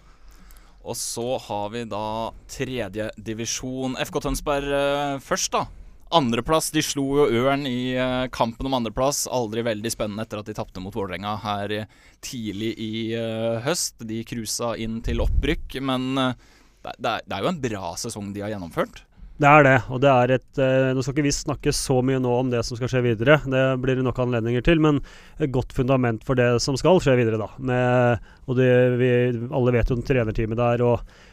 [0.82, 3.94] Og så har vi da tredje divisjon.
[4.02, 5.66] FK Tønsberg eh, først, da.
[6.12, 6.70] Andreplass.
[6.70, 9.24] De slo jo Ørn i eh, kampen om andreplass.
[9.32, 11.94] Aldri veldig spennende etter at de tapte mot Vålerenga her eh,
[12.24, 14.02] tidlig i eh, høst.
[14.08, 19.02] De cruisa inn til opprykk, men det, er, jo en bra sesong de har gjennomført.
[19.42, 20.58] Det er det, og det er et
[20.94, 23.62] Nå skal ikke vi snakke så mye nå om det som skal skje videre, det
[23.82, 25.00] blir det nok anledninger til, men
[25.40, 27.48] et godt fundament for det som skal skje videre, da.
[27.58, 28.70] Med, og det,
[29.00, 29.10] vi
[29.48, 31.31] alle vet jo om trenerteamet der, og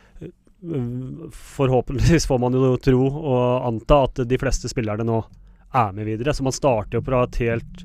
[0.59, 5.21] forhåpentligvis får man jo tro og anta at de fleste spillerne nå
[5.75, 6.33] er med videre.
[6.35, 7.83] Så man starter jo fra et helt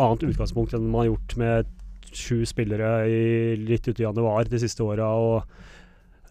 [0.00, 1.76] annet utgangspunkt enn man har gjort med
[2.10, 3.20] sju spillere i,
[3.60, 5.10] litt ute i januar de siste åra.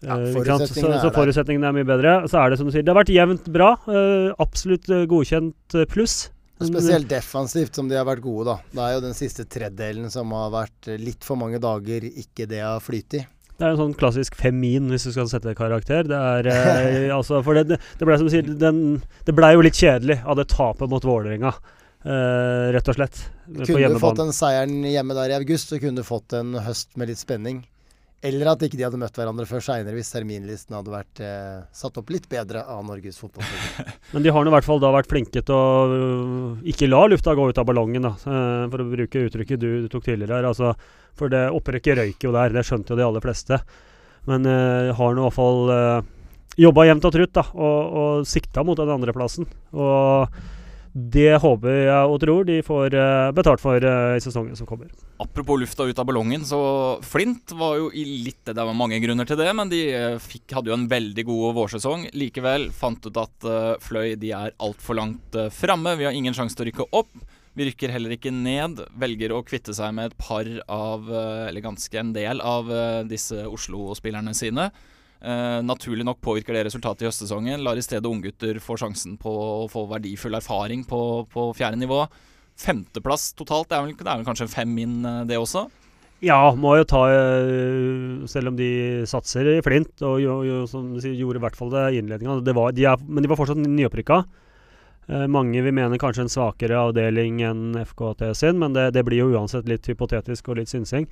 [0.00, 2.12] Ja, forutsetningene så, forutsetningene er så forutsetningene er mye bedre.
[2.30, 3.72] Så er det som du sier, det har vært jevnt bra.
[3.92, 6.30] eh, absolutt eh, godkjent eh, pluss.
[6.60, 8.72] Spesielt defensivt, som de har vært gode, da.
[8.72, 12.48] Det er jo den siste tredelen som har vært eh, litt for mange dager ikke
[12.48, 13.26] det har flytet i.
[13.60, 16.06] Det er en sånn klassisk femin, hvis du skal sette karakter.
[16.08, 19.66] Det er eh, altså For det, det, blei ble som sier, den, det blei jo
[19.66, 21.52] litt kjedelig av det tapet mot Vålerenga.
[22.08, 23.20] eh, rett og slett.
[23.60, 26.96] Kunne du fått den seieren hjemme der i august, så kunne du fått en høst
[26.96, 27.60] med litt spenning.
[28.20, 31.96] Eller at ikke de hadde møtt hverandre før seinere, hvis terminlisten hadde vært eh, satt
[31.96, 33.94] opp litt bedre av Norges Fotballforbund.
[34.12, 37.06] Men de har nå i hvert fall da vært flinke til å øh, ikke la
[37.08, 38.12] lufta gå ut av ballongen, da.
[38.20, 40.50] eh, for å bruke uttrykket du, du tok tidligere her.
[40.50, 40.74] Altså,
[41.16, 43.62] for det opprykket røyk jo der, det skjønte jo de aller fleste.
[44.28, 46.02] Men uh, har nå i hvert fall uh,
[46.60, 49.48] jobba jevnt og trutt da, og, og sikta mot den andreplassen.
[49.72, 50.40] Og
[50.92, 54.90] det håper jeg og tror de får eh, betalt for eh, i sesongen som kommer.
[55.22, 56.58] Apropos lufta ut av ballongen, så
[57.06, 60.48] Flint var jo i litt Det var mange grunner til det, men de eh, fikk,
[60.56, 62.08] hadde jo en veldig god vårsesong.
[62.18, 63.50] Likevel fant ut at
[63.84, 65.94] Fløy de er altfor langt uh, framme.
[65.98, 67.12] Vi har ingen sjanse til å rykke opp.
[67.54, 68.82] Vi rykker heller ikke ned.
[68.98, 71.06] Velger å kvitte seg med et par av,
[71.50, 72.70] eller ganske en del av
[73.10, 74.70] disse Oslo-spillerne sine.
[75.20, 77.60] Eh, naturlig nok påvirker det resultatet i høstsesongen.
[77.64, 81.00] Lar i stedet unggutter få sjansen på å få verdifull erfaring på,
[81.32, 82.06] på fjerde nivå.
[82.60, 85.66] Femteplass totalt, det er vel, det er vel kanskje fem inn, eh, det også?
[86.24, 88.70] Ja, må jo ta eh, Selv om de
[89.08, 92.40] satser i flint, og jo, jo, som sier, gjorde i hvert fall det i innledninga.
[92.44, 94.22] De er, men de var fortsatt nyopprykka.
[95.10, 99.24] Eh, mange vil mene kanskje en svakere avdeling enn FKT sin, men det, det blir
[99.24, 101.08] jo uansett litt hypotetisk og litt synsing.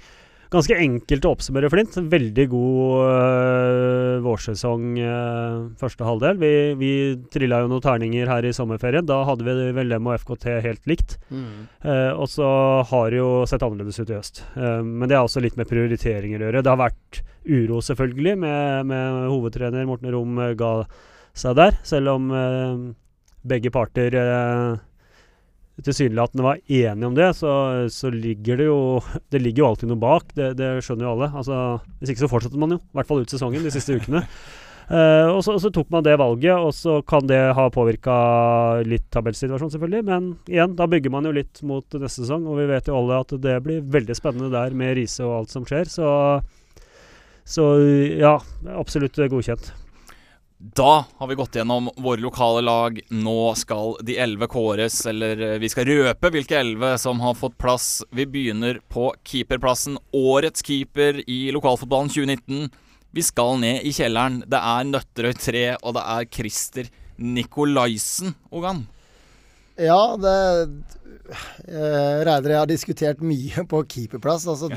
[0.52, 1.96] Ganske enkelt å oppsummere Flint.
[2.12, 6.40] Veldig god øh, vårsesong øh, første halvdel.
[6.40, 6.92] Vi, vi
[7.32, 9.06] trilla jo noen terninger her i sommerferien.
[9.08, 11.18] Da hadde vi vel dem og FKT helt likt.
[11.30, 11.66] Mm.
[11.84, 12.48] Uh, og så
[12.90, 14.44] har det jo sett annerledes ut i høst.
[14.56, 16.64] Uh, men det har også litt med prioriteringer å gjøre.
[16.64, 20.72] Det har vært uro, selvfølgelig, med, med hovedtrener Morten Rom eh, ga
[21.38, 21.78] seg der.
[21.86, 22.88] Selv om uh,
[23.48, 24.80] begge parter eh,
[25.84, 27.50] tilsynelatende var enige om det, så,
[27.92, 28.78] så ligger det jo
[29.32, 30.32] Det ligger jo alltid noe bak.
[30.34, 31.28] Det, det skjønner jo alle.
[31.40, 31.58] Altså,
[32.00, 32.80] hvis ikke så fortsetter man jo.
[32.80, 34.24] I hvert fall ut sesongen de siste ukene.
[34.88, 38.14] Uh, og så, så tok man det valget, og så kan det ha påvirka
[38.88, 40.06] litt tabellsituasjonen, selvfølgelig.
[40.08, 43.20] Men igjen, da bygger man jo litt mot neste sesong, og vi vet jo alle
[43.24, 45.92] at det blir veldig spennende der med Riise og alt som skjer.
[45.92, 46.08] Så,
[47.48, 47.68] så
[48.18, 48.38] ja,
[48.78, 49.70] absolutt godkjent.
[50.58, 52.98] Da har vi gått gjennom våre lokale lag.
[53.14, 57.54] Nå skal de elleve kåres, eller eh, vi skal røpe hvilke elleve som har fått
[57.62, 58.02] plass.
[58.10, 60.00] Vi begynner på keeperplassen.
[60.10, 62.72] Årets keeper i lokalfotballen 2019.
[63.14, 64.42] Vi skal ned i kjelleren.
[64.50, 66.90] Det er Nøtterøy 3, og det er Christer
[67.22, 68.88] Nikolaisen, Ogan.
[69.78, 70.36] Ja, det
[71.68, 74.48] eh, Reidar og jeg har diskutert mye på keeperplass.
[74.50, 74.70] Altså,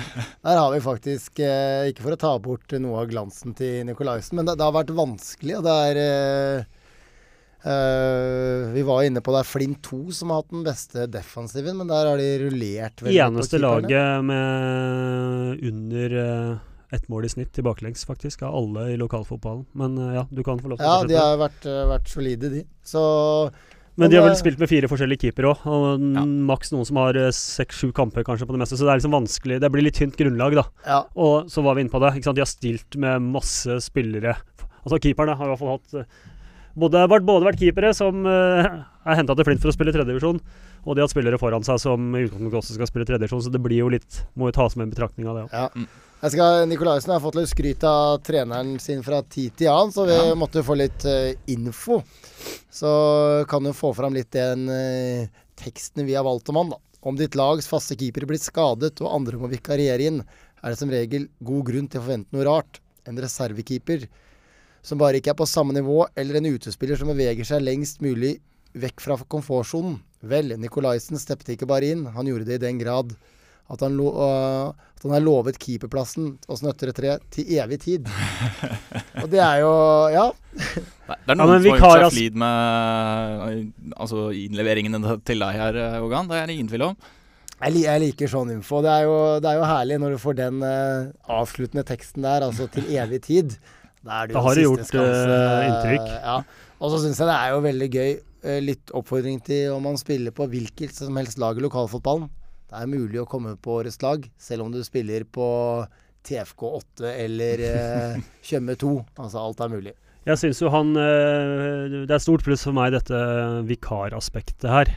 [0.45, 4.37] der har vi faktisk eh, Ikke for å ta bort noe av glansen til Nikolaisen,
[4.39, 5.57] men det, det har vært vanskelig.
[5.59, 6.79] Og det er eh,
[7.73, 11.79] eh, Vi var inne på det er Flint 2 som har hatt den beste defensiven,
[11.81, 17.53] men der har de rullert veldig Eneste laget med under uh, ett mål i snitt
[17.55, 19.65] tilbakelengs, faktisk, av alle i lokalfotballen.
[19.79, 22.49] Men eh, ja, du kan få lov til Ja, å de har vært, vært solide,
[22.51, 22.65] de.
[22.83, 23.03] Så
[24.01, 26.25] Men de har vel spilt med fire forskjellige keepere òg, og Ja.
[26.25, 28.79] maks noen som har eh, seks-sju kamper kanskje på det meste.
[28.79, 29.59] Så det er liksom vanskelig.
[29.61, 30.65] Det blir litt tynt grunnlag, da.
[30.87, 30.99] ja.
[31.15, 32.15] Og så var vi inne på det.
[32.17, 32.39] ikke sant?
[32.39, 34.35] De har stilt med masse spillere.
[34.81, 36.05] Altså Keeperne har i hvert fall hatt eh,
[36.75, 38.63] både, vært, både vært keepere som uh,
[39.05, 40.39] er henta til Flint for å spille tredjedivisjon,
[40.85, 43.51] og de har hatt spillere foran seg som i utgangspunktet også skal spille tredjedivisjon, så
[43.53, 45.51] det blir jo litt Må jo tas med en betraktning av det òg.
[45.53, 45.67] Ja.
[46.21, 50.03] Jeg skal, Nikolaisen har fått litt skryt av treneren sin fra tid til annen, så
[50.05, 50.35] vi Ja.
[50.37, 52.03] måtte få litt uh, info.
[52.69, 55.25] Så kan du få fram litt den uh,
[55.57, 56.77] teksten vi har valgt om han, da.
[57.01, 60.21] Om ditt lags faste keeper blir skadet og andre må vikariere inn,
[60.61, 62.77] er det som regel god grunn til å forvente noe rart.
[63.09, 64.05] En reservekeeper
[64.85, 68.35] som bare ikke er på samme nivå, eller en utespiller som beveger seg lengst mulig
[68.77, 69.97] vekk fra komfortsonen.
[70.21, 73.17] Vel, Nikolaisen steppet ikke bare inn, han gjorde det i den grad
[73.71, 78.09] at han, lo, uh, at han er lovet keeperplassen hos Nøtterøy 3 til evig tid.
[79.23, 79.71] Og det er jo
[80.11, 80.27] Ja.
[81.07, 85.43] Nei, Det er noen ja, som har gjort seg flid med eh, altså, innleveringene til
[85.43, 86.27] deg her, eh, Ogan.
[86.29, 86.97] Det er det ingen tvil om.
[87.61, 88.81] Jeg, jeg liker sånn info.
[88.83, 92.47] Det er, jo, det er jo herlig når du får den uh, avsluttende teksten der,
[92.47, 93.55] altså til evig tid.
[94.01, 96.11] Da er det Da har det gjort, skanse, øh, inntrykk.
[96.17, 96.37] Ja.
[96.81, 98.11] Og så syns jeg det er jo veldig gøy.
[98.65, 102.25] litt oppfordring til om man spiller på hvilket som helst lag i lokalfotballen.
[102.71, 105.47] Det er mulig å komme på årets lag, selv om du spiller på
[106.23, 108.93] TFK8 eller uh, Tjøme 2.
[109.19, 109.93] Altså alt er mulig.
[110.21, 113.17] Jeg syns jo han eh, Det er stort pluss for meg, dette
[113.65, 114.91] vikaraspektet her.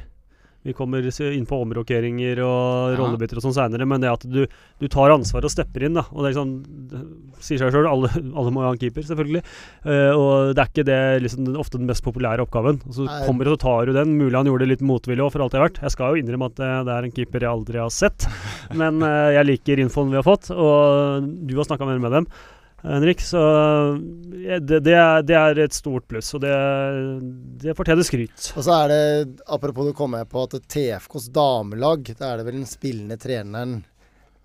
[0.64, 2.96] Vi kommer inn på omrokeringer og Ja.
[2.98, 4.46] rollebytter og sånn seinere, men det at du,
[4.80, 6.06] du tar ansvar og stepper inn, da.
[6.12, 6.54] Og det er liksom
[6.90, 7.02] det
[7.44, 8.08] Sier seg sjøl, alle,
[8.40, 9.42] alle må ha en keeper, selvfølgelig.
[9.84, 12.78] Uh, og det er ikke det liksom, ofte den mest populære oppgaven.
[12.88, 13.18] Og så Nei.
[13.26, 14.14] kommer du og tar du den.
[14.16, 15.82] Mulig han gjorde det litt motvillig òg, for alt jeg har vært.
[15.84, 18.24] Jeg skal jo innrømme at det, det er en keeper jeg aldri har sett.
[18.80, 22.30] Men uh, jeg liker infoen vi har fått, og du har snakka mer med dem.
[22.84, 23.42] Henrik, så
[23.94, 26.52] eh, det, det, er, det er et stort pluss, og det,
[27.62, 28.50] det fortjener skryt.
[28.52, 32.46] Og så er det, apropos du kom med på at TFKs damelag, da er det
[32.50, 33.78] vel den spillende treneren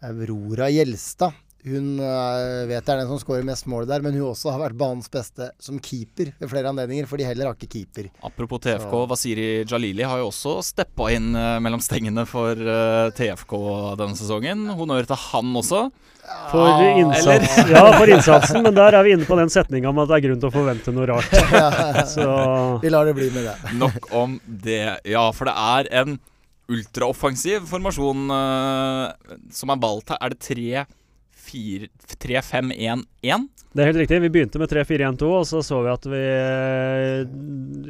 [0.08, 1.36] Aurora Gjelstad.
[1.68, 4.62] Hun eh, vet det er den som skårer mest mål der, men hun også har
[4.62, 8.06] vært banens beste som keeper ved flere anledninger, for de heller har ikke keeper.
[8.24, 13.10] Apropos TFK, Så- Vasiri Jalili har jo også steppa inn eh, mellom stengene for eh,
[13.18, 13.56] TFK
[14.00, 14.70] denne sesongen.
[14.80, 15.82] Honnør til han også.
[16.54, 20.00] For Ja, innsats, ja, for innsatsen, men der er vi inne på den setninga om
[20.04, 21.32] at det er grunn til å forvente noe rart.
[22.14, 22.26] Så
[22.84, 23.56] Vi lar det bli med det.
[23.84, 25.00] Nok om det.
[25.10, 26.20] Ja, for det er en
[26.70, 28.28] ultraoffensiv formasjon
[29.50, 30.20] som er valgt her.
[30.22, 30.86] Er det 3
[31.52, 33.50] 3-5-1-1?
[33.70, 34.18] det er helt riktig.
[34.24, 37.20] Vi begynte med 3-4-1-2, og så så vi at vi eh,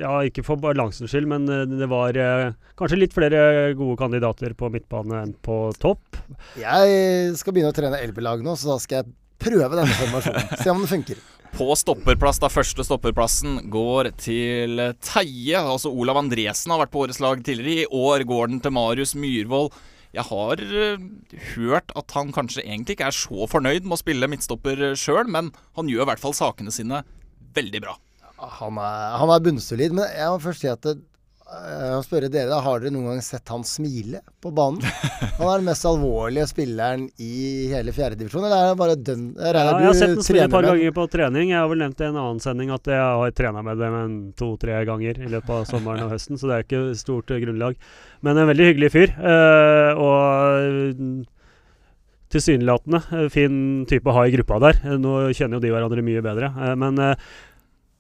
[0.02, 4.56] Ja, ikke for balansens skyld, men eh, det var eh, kanskje litt flere gode kandidater
[4.60, 6.20] på midtbane enn på topp.
[6.60, 10.50] Jeg skal begynne å trene LB-lag nå, så da skal jeg prøve denne formasjonen.
[10.64, 11.22] Se om den funker.
[11.56, 15.58] På stopperplass, da første stopperplassen går til Teie.
[15.64, 17.88] Altså Olav Andresen har vært på årets lag tidligere.
[17.88, 19.72] I år går den til Marius Myhrvold.
[20.16, 21.02] Jeg har eh,
[21.54, 25.52] hørt at han kanskje egentlig ikke er så fornøyd med å spille midtstopper sjøl, men
[25.78, 27.04] han gjør i hvert fall sakene sine
[27.58, 27.94] veldig bra.
[28.60, 30.96] Han er, han er bunnsolid, men jeg må først si at det,
[31.50, 34.84] Jeg spørre dere, da, Har dere noen gang sett han smile på banen?
[35.40, 39.54] Han er den mest alvorlige spilleren i hele fjerdedivisjon, eller er det bare dønn Ja,
[39.56, 41.50] jeg har sett ham spille et par ganger på trening.
[41.50, 44.78] Jeg har vel nevnt i en annen sending at jeg har trena med dem to-tre
[44.90, 47.82] ganger i løpet av sommeren og høsten, så det er ikke stort eh, grunnlag.
[48.22, 49.18] Men en veldig hyggelig fyr.
[49.18, 51.26] eh, og
[52.30, 53.54] tilsynelatende eh, fin
[53.90, 54.78] type å ha i gruppa der.
[54.86, 57.16] Eh, Nå kjenner jo de hverandre mye bedre, eh, men eh,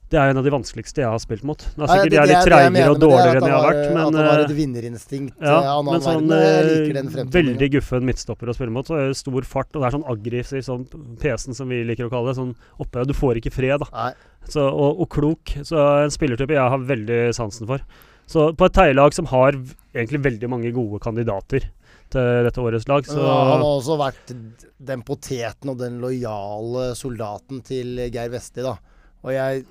[0.10, 1.58] det er en av de vanskeligste jeg har spilt mot.
[1.60, 3.45] Det er sikkert sikkert det- jeg er litt det treigere og det, er dårligere enn
[3.45, 6.28] jeg har vært, vært, At men han har eh, et vinnerinstinkt ja, eh, men sånn
[6.28, 7.17] verden.
[7.19, 8.86] eh, veldig guffen midtstopper å spille mot.
[8.89, 10.86] Så er det stor fart, og det er sånn aggressiv sånn
[11.22, 12.38] pesen som vi liker å kalle det.
[12.41, 14.13] Sånn oppe, du får ikke fred, da.
[14.50, 15.45] Så, og, og klok.
[15.62, 17.80] Så en spillertype jeg har veldig sansen for.
[18.26, 19.54] Så på et Teie-lag som har
[19.93, 21.69] egentlig veldig mange gode kandidater
[22.10, 23.13] til dette årets lag, Så.
[23.13, 24.34] så han har også vært
[24.82, 28.76] den poteten og den lojale soldaten til Geir Vesti, da.
[29.24, 29.65] Og jeg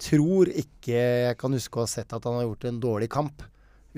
[0.00, 3.44] tror ikke jeg kan huske å ha sett at han har gjort en dårlig kamp.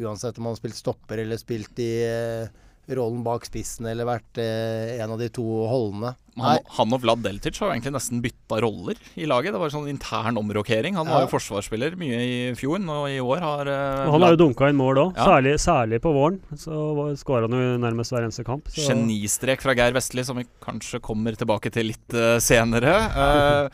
[0.00, 2.52] Uansett om han har spilt stopper eller spilt i eh,
[2.96, 6.14] rollen bak spissen eller vært eh, en av de to holdene.
[6.40, 9.52] Han, han og Vlad Deltic har jo egentlig nesten bytta roller i laget.
[9.52, 10.96] Det var sånn intern omrokering.
[10.96, 14.34] Han var jo forsvarsspiller mye i fjor, og i år har eh, og han har
[14.34, 15.28] jo dunka inn mål òg, Ja.
[15.28, 16.40] særlig, særlig på våren.
[16.56, 16.72] Så
[17.20, 18.72] skåra han jo nærmest hver eneste kamp.
[18.72, 18.88] Så.
[18.88, 22.96] Genistrek fra Geir Vestli, som vi kanskje kommer tilbake til litt uh, senere.
[23.22, 23.68] Eh,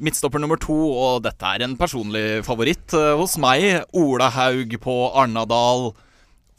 [0.00, 3.84] midtstopper nummer to, og dette er en personlig favoritt eh, hos meg.
[3.96, 5.92] Ola Haug på Arnadal.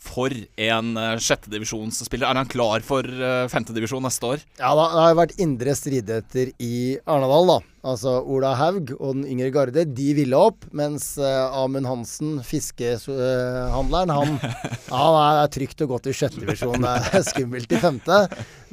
[0.01, 2.25] For en uh, sjettedivisjonsspiller.
[2.25, 4.39] Er han klar for uh, femtedivisjon neste år?
[4.57, 7.57] Ja, da, det har vært indre stridigheter i Arnadal, da.
[7.81, 10.65] Altså Ola Haug og den yngre garde, de ville opp.
[10.73, 14.35] Mens uh, Amund Hansen, fiskehandleren, han,
[14.89, 16.81] han er trygt og godt i sjette divisjon.
[16.81, 18.23] Det er skummelt i femte.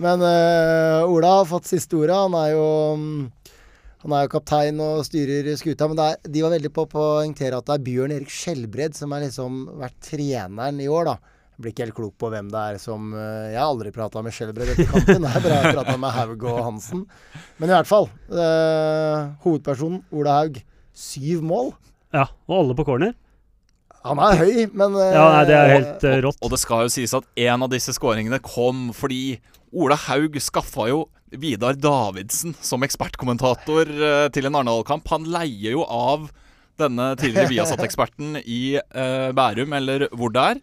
[0.01, 2.17] Men uh, Ola har fått siste ordet.
[2.17, 2.69] Han er jo
[3.01, 3.17] mm,
[4.03, 6.91] han er jo kaptein og styrer skuta, men det er, de var veldig på å
[6.93, 11.35] poengtere at det er Bjørn Erik Skjelbred som har liksom vært treneren i år, da.
[11.59, 14.21] Jeg blir ikke helt klok på hvem det er som eh, Jeg har aldri prata
[14.23, 15.25] med Skjelbred etter kampen.
[15.27, 17.01] Jeg har bare prata med Haug og Hansen.
[17.59, 18.07] Men i hvert fall.
[18.31, 20.61] eh, hovedpersonen Ola Haug.
[20.95, 21.73] Syv mål.
[22.15, 23.17] Ja, og alle på corner.
[24.07, 26.39] Han er høy, men eh, Ja, nei, det er helt eh, rått.
[26.47, 29.41] Og det skal jo sies at en av disse skåringene kom fordi
[29.75, 35.09] Ola Haug skaffa jo Vidar Davidsen som ekspertkommentator eh, til en Arendal-kamp.
[35.13, 36.29] Han leier jo av
[36.81, 40.63] denne tidligere Viasat-eksperten i eh, Bærum, eller hvor det er.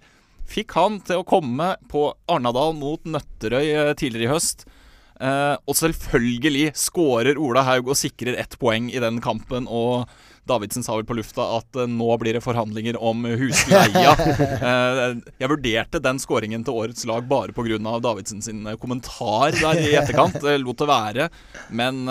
[0.50, 4.68] Fikk han til å komme på Arnadal mot Nøtterøy eh, tidligere i høst.
[5.16, 9.64] Og selvfølgelig skårer Ola Haug og sikrer ett poeng i den kampen.
[9.64, 10.10] Og
[10.46, 14.16] Davidsen sa vel på lufta at eh, nå blir det forhandlinger om husleia.
[14.66, 17.78] Eh, jeg vurderte den skåringen til årets lag bare pga.
[18.04, 20.38] Davidsen sin eh, kommentar der i etterkant.
[20.62, 21.28] Lot det være.
[21.76, 22.06] Men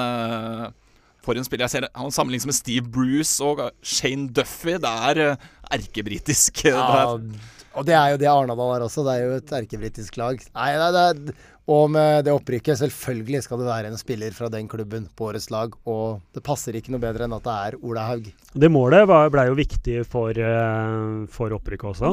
[1.24, 4.76] for en spiller jeg ser Han sammenlignes med Steve Bruce og Shane Duffy.
[4.82, 5.22] Det er
[5.74, 6.64] erkebritisk.
[6.68, 7.16] Ja,
[7.74, 9.04] og det er jo det Arnadal er også.
[9.06, 10.38] Det er jo et erkebritisk lag.
[10.54, 14.50] Nei, nei, det er, og med det opprykket, selvfølgelig skal det være en spiller fra
[14.52, 15.72] den klubben på årets lag.
[15.88, 18.26] Og det passer ikke noe bedre enn at det er Ola Haug.
[18.52, 22.12] Det målet blei ble jo viktig for, eh, for opprykket også.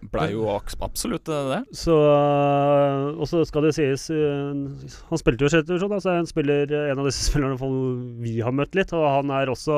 [0.00, 1.60] Det blei jo absolutt eh, det.
[1.76, 1.98] Så,
[3.12, 4.56] og så skal det sies øh,
[5.10, 7.60] Han spilte jo i sjette divisjon, da, så er en, spiller, en av disse spillerne
[8.24, 8.96] vi har møtt litt.
[8.96, 9.76] Og han er også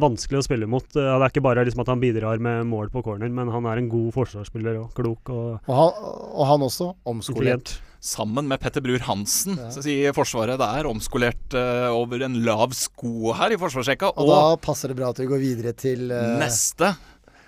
[0.00, 0.86] vanskelig å spille mot.
[0.94, 3.66] Uh, det er ikke bare liksom at han bidrar med mål på corner, men han
[3.70, 6.06] er en god forsvarsspiller og klok og Og han,
[6.36, 7.76] og han også omskolert.
[8.06, 9.70] Sammen med Petter Brur Hansen, Ja.
[9.72, 10.60] så sier Forsvaret.
[10.60, 14.12] Det er omskolert uh, over en lav sko her i forsvarsrekka.
[14.14, 16.92] Og da passer det bra at vi går videre til eh, Neste,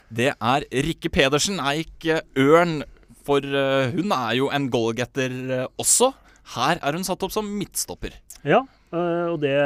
[0.08, 2.80] det er Rikke Pedersen Eik eh, Ørn.
[3.28, 6.14] For eh, hun er jo en goalgetter eh, også.
[6.56, 8.14] Her er hun satt opp som midtstopper.
[8.48, 9.56] Ja, øh, og det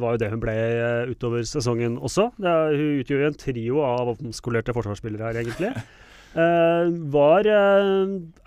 [0.00, 2.30] var jo det hun ble uh, utover sesongen også.
[2.40, 5.74] Det er, hun utgjør jo en trio av omskolerte forsvarsspillere her, egentlig.
[6.30, 7.48] Uh, var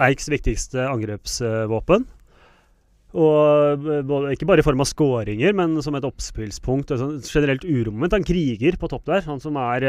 [0.07, 2.07] Eiks viktigste angrepsvåpen.
[3.13, 3.85] Og
[4.33, 6.95] ikke bare i form av skåringer, men som et oppspillspunkt.
[6.95, 8.15] Et sånt generelt uromoment.
[8.17, 9.85] En kriger på topp der, han som er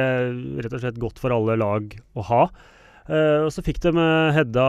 [0.61, 2.42] rett og slett godt for alle lag å ha.
[3.04, 3.92] Eh, og så fikk de
[4.32, 4.64] Hedda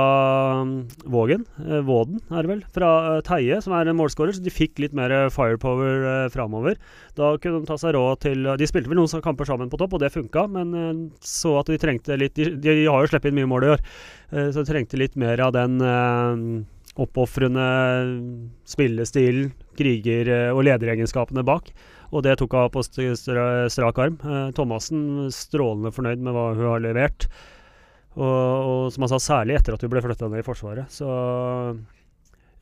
[0.68, 0.74] mm,
[1.14, 4.36] Vågen, eh, Våden er det vel, fra eh, Teie, som er en målskårer.
[4.36, 6.76] Så de fikk litt mer eh, firepower uh, framover.
[7.16, 9.96] Da kunne de ta seg råd til De spilte vel noen kamper sammen på topp,
[9.96, 10.94] og det funka, men eh,
[11.24, 13.84] så at de trengte litt De, de har jo sluppet inn mye mål i år,
[14.36, 16.64] eh, så de trengte litt mer av den uh,
[16.96, 17.66] oppofrende
[18.68, 21.72] spillestilen, kriger- eh, og lederegenskapene bak.
[22.12, 24.18] Og det tok hun på strak arm.
[24.24, 27.28] Eh, Thomassen strålende fornøyd med hva hun har levert.
[28.16, 30.92] Og, og som han sa, særlig etter at hun ble flytta ned i Forsvaret.
[30.94, 31.08] Så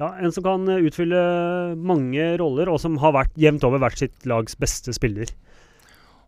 [0.02, 1.24] ja, en som kan utfylle
[1.78, 5.30] mange roller, og som har vært jevnt over hvert sitt lags beste spiller.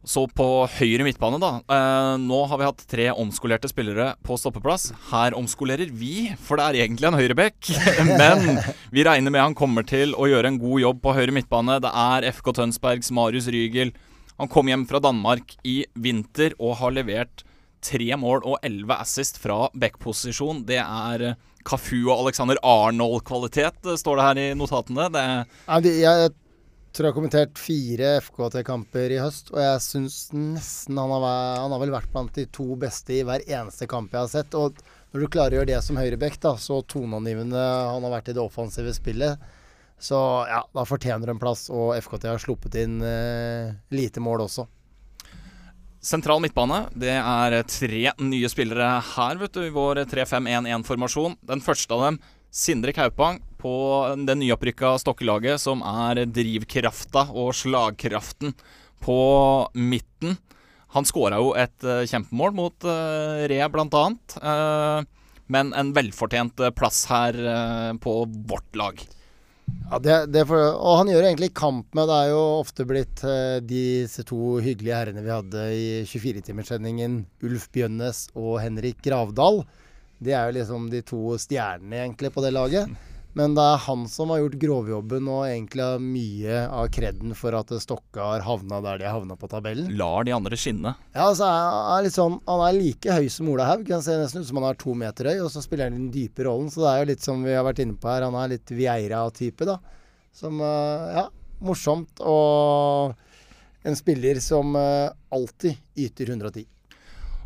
[0.05, 1.49] Så på høyre midtbane, da.
[1.65, 4.91] Eh, nå har vi hatt tre omskolerte spillere på stoppeplass.
[5.09, 7.71] Her omskolerer vi, for det er egentlig en høyrebekk.
[8.21, 8.61] Men
[8.93, 11.79] vi regner med han kommer til å gjøre en god jobb på høyre midtbane.
[11.81, 13.95] Det er FK Tønsbergs Marius Rygel.
[14.37, 17.44] Han kom hjem fra Danmark i vinter og har levert
[17.85, 20.63] tre mål og elleve assist fra backposisjon.
[20.67, 21.27] Det er
[21.65, 25.07] Kafu og Alexander Arnold-kvalitet, står det her i notatene.
[25.13, 25.27] Det
[26.01, 26.33] jeg
[26.95, 31.25] tror jeg har kommentert fire FKT-kamper i høst, og jeg syns nesten han har,
[31.59, 34.55] han har vel vært blant de to beste i hver eneste kamp jeg har sett.
[34.55, 34.79] Og
[35.11, 38.37] når du klarer å gjøre det som høyrebekk, da, så toneangivende han har vært i
[38.37, 39.43] det offensive spillet,
[39.99, 41.67] så ja, da fortjener en plass.
[41.73, 44.67] Og FKT har sluppet inn eh, lite mål også.
[46.05, 46.83] Sentral midtbane.
[46.93, 51.39] Det er tre nye spillere her, vet du, i vår 3-5-1-1-formasjon.
[51.49, 52.19] Den første av dem,
[52.53, 53.73] Sindre Kaupang, på
[54.27, 58.53] det nyopprykka Stokkelaget, som er drivkrafta og slagkraften
[59.01, 59.17] på
[59.73, 60.37] midten.
[60.93, 64.37] Han skåra jo et eh, kjempemål mot uh, Re, blant annet.
[64.39, 68.17] Eh, men en velfortjent eh, plass her eh, på
[68.49, 69.01] vårt lag.
[69.85, 73.21] Ja, det, det for, og han gjør egentlig kamp med Det er jo ofte blitt
[73.27, 79.61] eh, disse to hyggelige herrene vi hadde i 24-timerssendingen, Ulf Bjønnes og Henrik Gravdal.
[80.17, 82.89] Det er jo liksom de to stjernene egentlig på det laget.
[83.35, 87.57] Men det er han som har gjort grovjobben og egentlig har mye av kreden for
[87.57, 89.89] at Stokke har havna der de har havna på tabellen.
[89.99, 90.93] Lar de andre skinne.
[91.11, 93.91] Ja, altså er, sånn, Han er like høy som Ola Haug.
[93.91, 96.13] Han ser nesten ut som han er to meter høy, og så spiller han den
[96.15, 96.71] dype rollen.
[96.71, 98.71] Så det er jo litt som vi har vært inne på her, han er litt
[98.71, 99.81] Vieira-type, da.
[100.35, 101.25] Som eh, Ja,
[101.67, 102.23] morsomt.
[102.23, 103.19] Og
[103.83, 105.75] en spiller som eh, alltid
[106.07, 106.69] yter 110.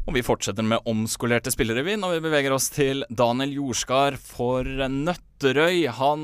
[0.10, 4.66] Og vi fortsetter med omskolerte spillere, vi, når vi beveger oss til Daniel Jordskar for
[4.66, 5.84] Nøtterøy.
[6.00, 6.24] Han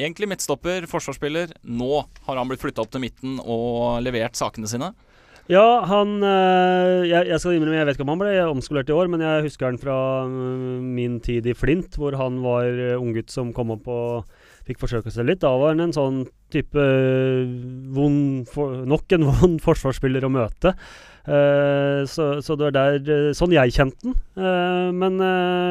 [0.00, 1.52] egentlig midtstopper, forsvarsspiller.
[1.68, 4.94] Nå har han blitt flytta opp til midten og levert sakene sine.
[5.52, 8.96] Ja, han øh, jeg, jeg skal innrømme, jeg vet ikke om han ble omskolert i
[8.96, 12.96] år, men jeg husker han fra øh, min tid i Flint, hvor han var øh,
[12.96, 15.44] unggutt som kom opp og fikk forsøke seg litt.
[15.44, 17.52] Da var han en sånn type øh,
[17.92, 18.48] vond
[18.88, 20.72] Nok en vond forsvarsspiller å møte.
[21.24, 24.16] Eh, så, så det var der øh, Sånn jeg kjente den.
[24.36, 25.20] Eh, men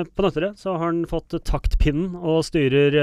[0.10, 2.98] på Nøtterøy så har han fått taktpinnen og styrer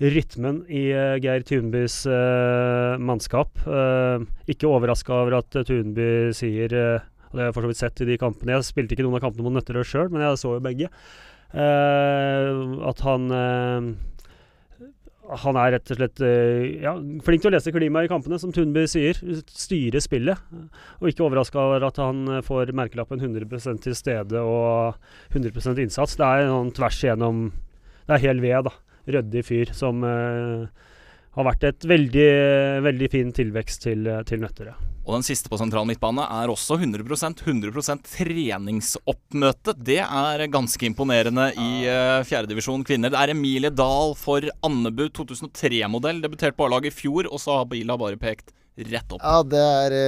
[0.00, 3.52] rytmen i uh, Geir Tunbys uh, mannskap.
[3.66, 7.78] Uh, ikke overraska over at Tunby sier eh, og Det har jeg for så vidt
[7.78, 8.56] sett i de kampene.
[8.56, 10.88] Jeg spilte ikke noen av kampene mot Nøtterøy sjøl, men jeg så jo begge.
[11.52, 12.48] eh,
[12.90, 13.90] at han eh,
[15.44, 16.92] han er rett og slett eh, ja,
[17.26, 19.18] flink til å lese klimaet i kampene, som Tunby sier.
[19.46, 20.44] Styre spillet.
[20.98, 24.98] Og ikke overraska over at han eh, får merkelappen 100% til stede og
[25.34, 26.18] 100% innsats.
[26.20, 27.50] Det er noen tvers igjennom
[28.06, 28.76] Det er hel ved, da
[29.08, 30.68] ryddig fyr som uh,
[31.40, 32.30] har vært et veldig,
[32.86, 34.76] veldig fin tilvekst til, til Nøtterøy.
[35.10, 39.74] Og den siste på sentral midtbane er også 100% 100% treningsoppmøte.
[39.74, 43.10] Det er ganske imponerende i uh, fjerdedivisjon kvinner.
[43.10, 46.20] Det er Emilie Dahl for Andebu, 2003-modell.
[46.22, 48.52] Debutert på A-laget i fjor, og så har Bila bare pekt
[48.86, 49.24] rett opp.
[49.24, 49.98] Ja, det er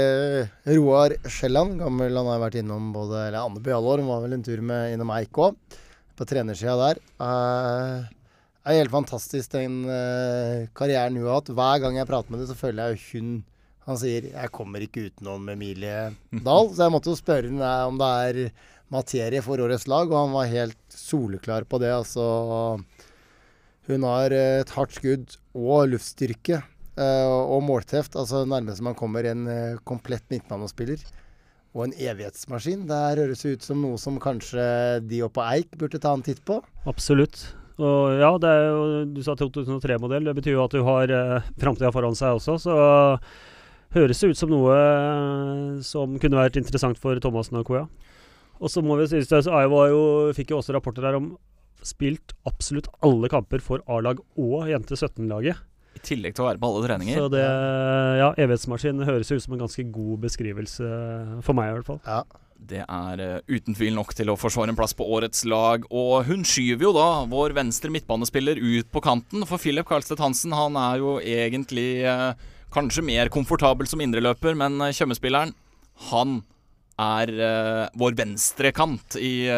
[0.45, 1.81] uh, Roar Skjelland.
[1.83, 2.15] Gammel.
[2.21, 4.05] Han har vært innom både eller Andebu i alle år.
[4.05, 5.57] Han var vel en tur med innom Eik òg,
[6.15, 7.03] på trenersida der.
[7.19, 8.13] Uh,
[8.63, 11.51] det er helt fantastisk den uh, karrieren hun har hatt.
[11.51, 13.33] Hver gang jeg prater med henne, så føler jeg jo hun
[13.83, 16.71] Han sier 'jeg kommer ikke utenom Emilie Dahl'.
[16.71, 18.53] Så jeg måtte jo spørre henne om det er
[18.95, 21.91] materie for årets lag, og han var helt soleklar på det.
[21.91, 22.79] Altså
[23.89, 26.63] Hun har et hardt skudd og luftstyrke.
[26.93, 28.15] Uh, og målteft.
[28.15, 31.03] Altså nærmest man kommer en uh, komplett midtbanespiller.
[31.75, 32.87] Og en evighetsmaskin.
[32.87, 36.45] Det høres ut som noe som kanskje de oppe på Eik burde ta en titt
[36.45, 36.61] på.
[36.87, 37.49] Absolutt.
[37.81, 38.83] Og ja, det er jo,
[39.15, 40.29] du sa 2003-modell.
[40.29, 42.59] Det betyr jo at du har eh, framtida foran seg også.
[42.61, 42.77] Så
[43.97, 47.87] høres det ut som noe eh, som kunne vært interessant for Thomassen og Koya.
[48.63, 50.03] Og så må vi si at Iowa jo,
[50.37, 51.33] fikk jo også rapporter her om
[51.83, 55.59] spilt absolutt alle kamper for A-lag og jente 17-laget.
[55.99, 57.19] I tillegg til å være på alle treninger.
[57.19, 57.43] Så det,
[58.21, 60.93] ja, evighetsmaskin høres ut som en ganske god beskrivelse
[61.45, 62.01] for meg, i hvert fall.
[62.07, 62.23] Ja.
[62.69, 65.85] Det er uh, uten tvil nok til å forsvare en plass på årets lag.
[65.91, 69.45] Og hun skyver jo da vår venstre midtbanespiller ut på kanten.
[69.49, 72.31] For Philip Karlstedt Hansen han er jo egentlig eh,
[72.73, 75.53] kanskje mer komfortabel som indreløper, men Tjøme-spilleren,
[76.13, 76.41] han
[77.03, 77.31] er
[77.99, 79.49] vår venstrekant i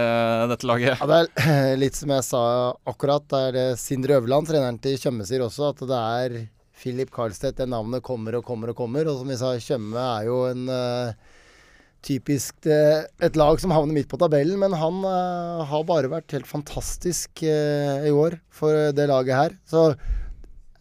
[0.49, 1.03] dette laget.
[1.03, 1.09] ja.
[1.11, 2.43] Det er litt som jeg sa
[2.89, 3.27] akkurat.
[3.29, 6.37] Det er det Sindre Øverland, treneren til Tjøme, sier også, at det er
[6.81, 7.59] Philip Karlstedt.
[7.61, 9.11] Det navnet kommer og kommer og kommer.
[9.11, 10.65] Og som vi sa, Tjøme er jo en
[12.05, 16.37] typisk uh, et lag som havner midt på tabellen, men han uh, har bare vært
[16.37, 19.57] helt fantastisk uh, i år for det laget her.
[19.69, 19.87] Så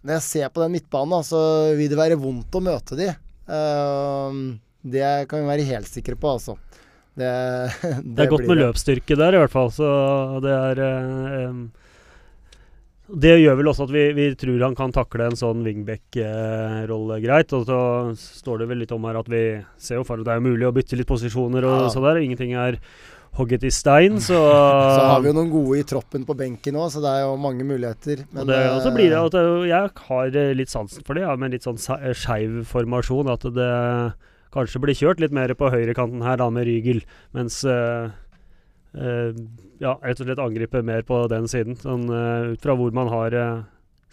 [0.04, 1.42] når jeg ser på den midtbanen, så
[1.78, 3.08] vil det være vondt å møte de.
[4.84, 6.58] Det kan vi være helt sikre på, altså.
[7.14, 7.30] Det,
[7.82, 9.72] det, det er godt med løpsstyrke der, i hvert fall.
[9.74, 9.88] Så
[10.44, 11.62] det er eh,
[13.04, 17.52] Det gjør vel også at vi, vi, tror han kan takle en sånn wingback-rolle greit.
[17.56, 17.80] Og så
[18.16, 19.44] står det vel litt om her at vi
[19.76, 21.92] ser jo for at det er mulig å bytte litt posisjoner og ja.
[21.92, 22.22] sånn der.
[22.24, 22.80] Ingenting er
[23.36, 24.40] hogget i stein, så
[24.96, 27.36] Så har vi jo noen gode i troppen på benken òg, så det er jo
[27.42, 28.24] mange muligheter.
[28.32, 29.38] Men og, så blir det at
[29.68, 33.32] jeg har litt sansen for det, ja, med litt sånn skeiv formasjon.
[33.34, 33.72] At det
[34.54, 37.02] kanskje blir kjørt litt mer på høyrekanten her, da, med Rygel.
[37.36, 38.14] Mens uh,
[38.94, 41.78] ja, rett og slett angripe mer på den siden.
[41.80, 43.36] Sånn, uh, ut fra hvor man har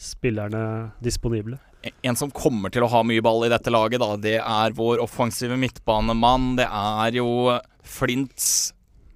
[0.01, 0.63] spillerne
[1.05, 1.59] disponible.
[2.05, 5.01] En som kommer til å ha mye ball i dette laget, da, det er vår
[5.05, 6.55] offensive midtbanemann.
[6.59, 7.31] Det er jo
[7.85, 8.73] Flints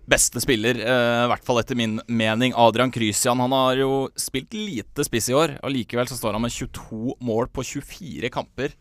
[0.09, 2.53] beste spiller, i hvert fall etter min mening.
[2.57, 5.57] Adrian Krysian han har jo spilt lite spiss i år.
[5.63, 8.75] og Likevel så står han med 22 mål på 24 kamper.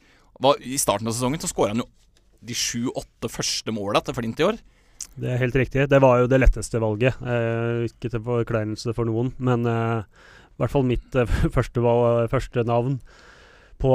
[0.60, 1.90] I starten av sesongen så skåra han jo
[2.44, 4.60] de sju-åtte første måla til Flint i år.
[5.20, 5.88] Det er helt riktig.
[5.90, 7.20] Det var jo det letteste valget.
[7.22, 10.06] Eh, ikke til forkleinelse for noen, men eh,
[10.54, 11.84] i hvert fall mitt eh, første,
[12.32, 12.98] første, navn
[13.82, 13.94] på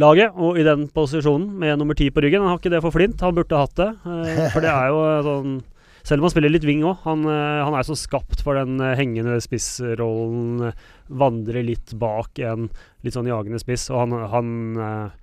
[0.00, 0.32] laget.
[0.36, 2.44] Og i den posisjonen, med nummer ti på ryggen.
[2.44, 3.90] Han har ikke det for Flint, han burde hatt det.
[4.06, 5.60] Eh, for det er jo sånn
[6.02, 7.02] selv om han spiller litt wing òg.
[7.04, 10.72] Han, eh, han, er så skapt for den eh, hengende spissrollen.
[11.20, 12.68] Vandrer litt bak en
[13.04, 13.88] litt sånn jagende spiss.
[13.92, 15.19] Og han, han eh,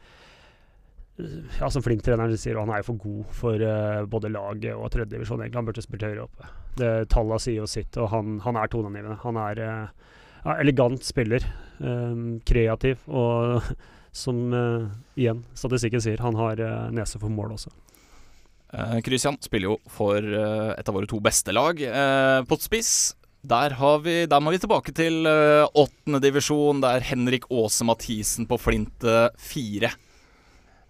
[1.18, 5.46] ja, Som Flint-treneren sier, han er jo for god for uh, både laget og tredjedivisjon.
[5.56, 6.50] Han burde spilt høyere oppe.
[6.78, 9.18] Det Tallene sier jo sitt, og han, han er toneangivende.
[9.24, 11.46] Han er uh, elegant spiller.
[11.78, 13.62] Um, kreativ og
[14.24, 14.88] som uh,
[15.18, 16.62] igjen statistikken sier, han har
[16.94, 17.74] nese for mål også.
[18.74, 22.92] Uh, Christian spiller jo for uh, et av våre to beste lag uh, på spiss.
[23.48, 23.72] Der,
[24.04, 29.06] vi, der, må vi tilbake til åttende divisjon, der Henrik Aase Mathisen på Flint
[29.40, 29.94] fire.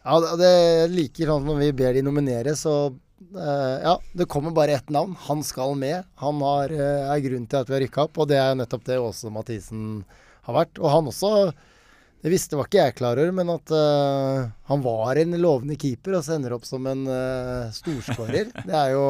[0.08, 2.95] Ja, det er like sånn når vi ber de nominere, så
[3.36, 5.16] Ja, det kommer bare ett navn.
[5.28, 6.05] Han skal med.
[6.22, 8.99] Han har, er grunnen til at vi har rykka opp, og det er nettopp det
[9.01, 10.05] Åse Mathisen
[10.47, 10.80] har vært.
[10.80, 11.32] Og han også
[12.24, 16.18] det visste var ikke jeg klar over, men at uh, han var en lovende keeper,
[16.18, 18.49] og så ender opp som en uh, storskårer.
[18.68, 19.08] Det er jo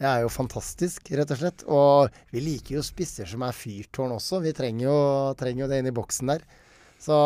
[0.00, 1.62] det er jo fantastisk, rett og slett.
[1.68, 4.38] Og vi liker jo spisser som er fyrtårn også.
[4.40, 4.94] Vi trenger jo,
[5.36, 6.46] trenger jo det inne i boksen der.
[7.00, 7.16] Så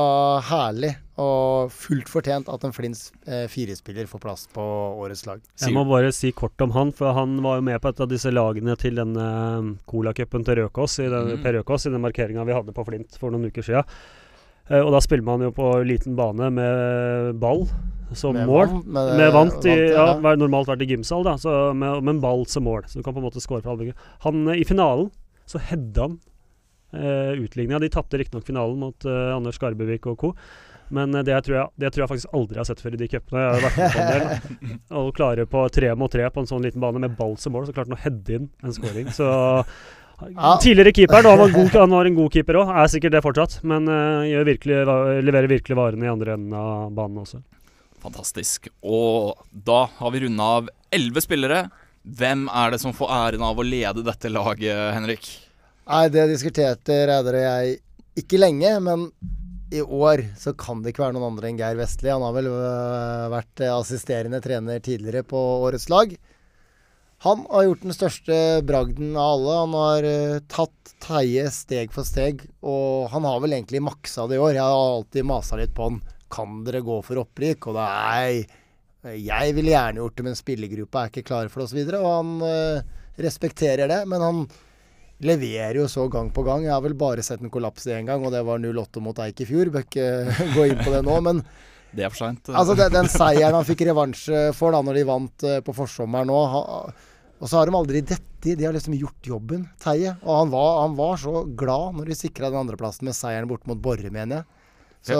[0.46, 4.62] herlig og fullt fortjent at en Flins eh, firespiller får plass på
[5.02, 5.40] årets lag.
[5.58, 8.10] Jeg må bare si kort om han, for han var jo med på et av
[8.10, 9.24] disse lagene til denne
[9.90, 11.42] Colacupen til Røkås i den, mm.
[11.42, 13.96] Per Røkås i den markeringa vi hadde på Flint for noen uker siden.
[14.70, 17.66] Uh, og da spiller man jo på liten bane med ball
[18.16, 18.70] som med mål.
[18.70, 20.36] Vann, med, med vant, i, ja, ja.
[20.38, 22.86] normalt vært i gymsal, da, så med, med, en ball som mål.
[22.88, 23.98] Så du kan på en måte score fra albuen.
[24.24, 25.10] Han, uh, I finalen
[25.50, 26.16] så hedda han
[26.94, 27.80] uh, utligninga.
[27.82, 30.32] De tapte riktignok finalen mot uh, Anders Skarbevik og co.
[30.94, 33.40] Men det tror, jeg, det, tror jeg, faktisk aldri har sett før i de cupene.
[33.40, 34.80] Jeg har vært med på en del.
[35.00, 37.64] Og klare på tre mot tre på en sånn liten bane med ball som mål,
[37.66, 39.08] så klarte han å heade inn en scoring.
[39.16, 39.30] Så.
[40.62, 43.56] Tidligere keeper, han var, god, han var en god keeper òg, er sikkert det fortsatt.
[43.66, 43.88] Men
[44.46, 44.84] virkelig,
[45.24, 47.40] leverer virkelig varene i andre enden av banen også.
[48.04, 48.68] Fantastisk.
[48.84, 51.64] Og da har vi runda av elleve spillere.
[52.04, 55.28] Hvem er det som får æren av å lede dette laget, Henrik?
[55.84, 57.80] Nei, Det diskuterte Reidar og jeg
[58.22, 59.08] ikke lenge, men
[59.74, 62.08] i år så kan det ikke være noen andre enn Geir Vestli.
[62.08, 66.14] Han har vel øh, vært assisterende trener tidligere på årets lag.
[67.24, 69.60] Han har gjort den største bragden av alle.
[69.60, 74.38] Han har uh, tatt Teie steg for steg, og han har vel egentlig maksa det
[74.38, 74.54] i år.
[74.56, 76.02] Jeg har alltid masa litt på han.
[76.32, 77.68] Kan dere gå for opprykk?
[77.70, 78.44] Og nei,
[79.20, 81.80] jeg ville gjerne gjort det, men spillergruppa er ikke klar for det, osv.
[81.82, 84.46] Og, så og han uh, respekterer det, men han
[85.22, 86.66] leverer jo så gang på gang.
[86.66, 89.44] Jeg har vel bare sett en kollaps én gang, og det var 0-8 mot Eik
[89.44, 89.70] i fjor.
[89.74, 90.10] Bør ikke
[90.56, 91.42] gå inn på det nå, men
[91.94, 92.50] det er for seint.
[92.50, 94.26] Altså, den, den, seieren han fikk revansj
[94.58, 96.40] for da når de vant uh, på forsommeren nå
[97.44, 98.54] og så har de aldri dette.
[98.54, 100.14] De har liksom gjort jobben, Teie.
[100.22, 103.66] Og han var, han var så glad når de sikra den andreplassen med seieren bort
[103.68, 104.63] mot Borre, mener jeg.
[105.04, 105.18] Så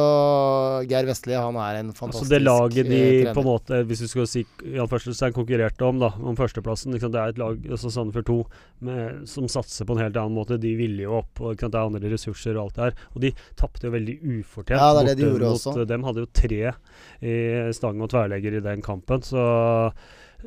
[0.89, 3.35] Geir Vestli han er en fantastisk altså Det laget de trener.
[3.37, 7.20] på en måte, hvis du skal si er konkurrerte om da, om førsteplassen liksom, Det
[7.20, 8.39] er et lag altså Sandefjord 2
[8.89, 10.59] med, som satser på en helt annen måte.
[10.61, 12.99] De ville jo opp, og det er andre ressurser og alt det her.
[13.14, 14.80] Og de tapte jo veldig ufortjent.
[14.80, 15.89] Ja, det er det de gjorde mot, også.
[15.93, 16.61] Dem hadde jo tre
[17.20, 17.39] i
[17.76, 19.24] stang og tverrlegger i den kampen.
[19.24, 19.45] Så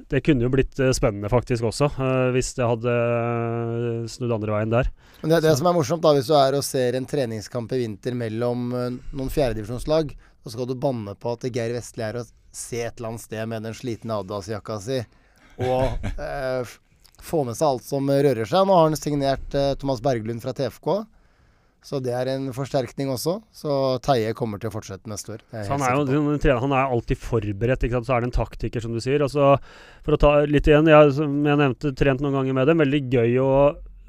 [0.09, 4.53] det kunne jo blitt uh, spennende faktisk også, uh, hvis det hadde uh, snudd andre
[4.53, 4.89] veien der.
[5.21, 7.81] Men det, det som er morsomt, da, hvis du er og ser en treningskamp i
[7.81, 12.25] vinter mellom noen fjerdedivisjonslag, så skal du banne på at Geir Vestli er å
[12.55, 15.01] se et eller annet sted med den slitne Adidas-jakka si
[15.57, 16.05] og
[17.27, 18.67] få med seg alt som rører seg.
[18.69, 20.91] Nå har han signert Thomas Berglund fra TFK.
[21.85, 23.37] Så det er en forsterkning også.
[23.55, 23.71] Så
[24.03, 25.43] Teie kommer til å fortsette neste år.
[25.55, 26.23] Er han, er jo,
[26.63, 27.85] han er alltid forberedt.
[27.93, 29.23] Så er det en taktiker, som du sier.
[29.23, 29.53] Altså,
[30.05, 32.83] for å ta litt igjen, jeg, som jeg nevnte, trent noen ganger med dem.
[32.83, 33.51] Veldig gøy å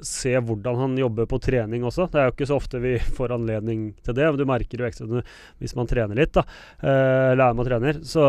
[0.05, 2.07] se hvordan han jobber på trening også.
[2.11, 4.27] Det er jo ikke så ofte vi får anledning til det.
[4.27, 5.23] Men du merker jo ekstra
[5.61, 6.45] hvis man trener litt, da.
[6.81, 8.03] Eh, eller er med og trener.
[8.07, 8.25] Så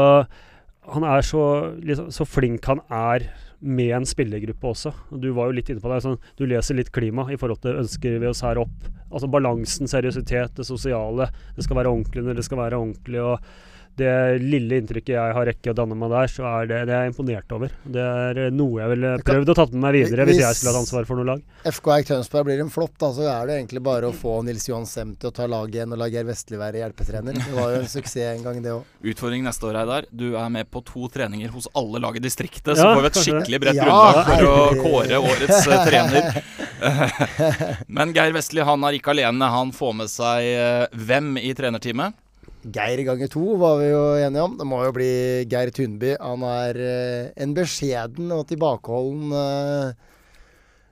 [0.90, 1.44] han er så,
[1.82, 3.28] liksom, så flink han er
[3.60, 4.92] med en spillergruppe også.
[5.20, 6.00] Du var jo litt inne på det.
[6.04, 8.86] Sånn, du leser litt klima i forhold til ønsker vi oss her opp.
[9.10, 11.28] Altså balansen, seriøsitet, det sosiale.
[11.56, 13.20] Det skal være ordentlig når det skal være ordentlig.
[13.20, 13.68] og
[13.98, 17.02] det lille inntrykket jeg har rekke å danne meg der, så er det, det er
[17.06, 17.72] jeg imponert over.
[17.84, 20.56] Det er eh, noe jeg ville prøvd å tatt med meg videre hvis Hvis- jeg
[20.60, 21.42] skulle hatt ansvar for noe lag.
[21.68, 24.64] FK Eik Tønsberg blir en flopp, da, så er det egentlig bare å få Nils
[24.70, 27.36] Johan Sem til å ta laget igjen og la Geir Vestli være hjelpetrener.
[27.36, 28.84] Det var jo en suksess en gang, det òg.
[29.12, 30.08] Utfordring neste år, Reidar.
[30.14, 33.10] Du er med på to treninger hos alle lag i distriktet, så Ja, får vi
[33.12, 36.42] et skikkelig bredt Ja, grunnlag for å kåre årets eh, trener.
[37.88, 39.50] Men Geir Vestli han er ikke alene.
[39.52, 42.16] Han får med seg eh, hvem i trenerteamet?
[42.60, 44.56] Geir ganger to var vi jo enige om.
[44.58, 45.12] Det må jo bli
[45.48, 46.12] Geir Tunby.
[46.20, 50.10] Han er eh, en beskjeden og tilbakeholden uh,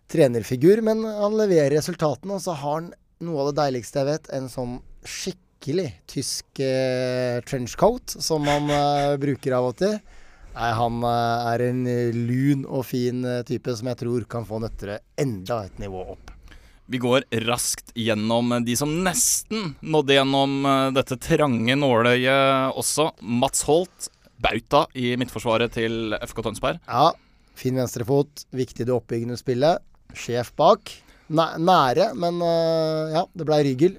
[0.08, 2.38] trenerfigur, men han leverer resultatene.
[2.38, 2.88] Og så har han
[3.24, 9.18] noe av det deiligste jeg vet, en sånn skikkelig tysk uh, trenchcoat som han uh,
[9.20, 9.98] bruker av og til.
[10.56, 11.84] Nei, han er en
[12.16, 16.37] lun og fin type som jeg tror kan få Nøtterøy enda et nivå opp.
[16.88, 23.10] Vi går raskt gjennom de som nesten nådde gjennom eh, dette trange nåløyet også.
[23.20, 24.08] Mats Holt,
[24.40, 26.80] bauta i midtforsvaret til FK Tønsberg.
[26.88, 27.10] Ja,
[27.58, 28.46] fin venstrefot.
[28.56, 29.84] Viktig det oppbyggende spillet.
[30.16, 30.94] Sjef bak.
[31.28, 33.98] Næ nære, men øh, ja, det blei Rygel.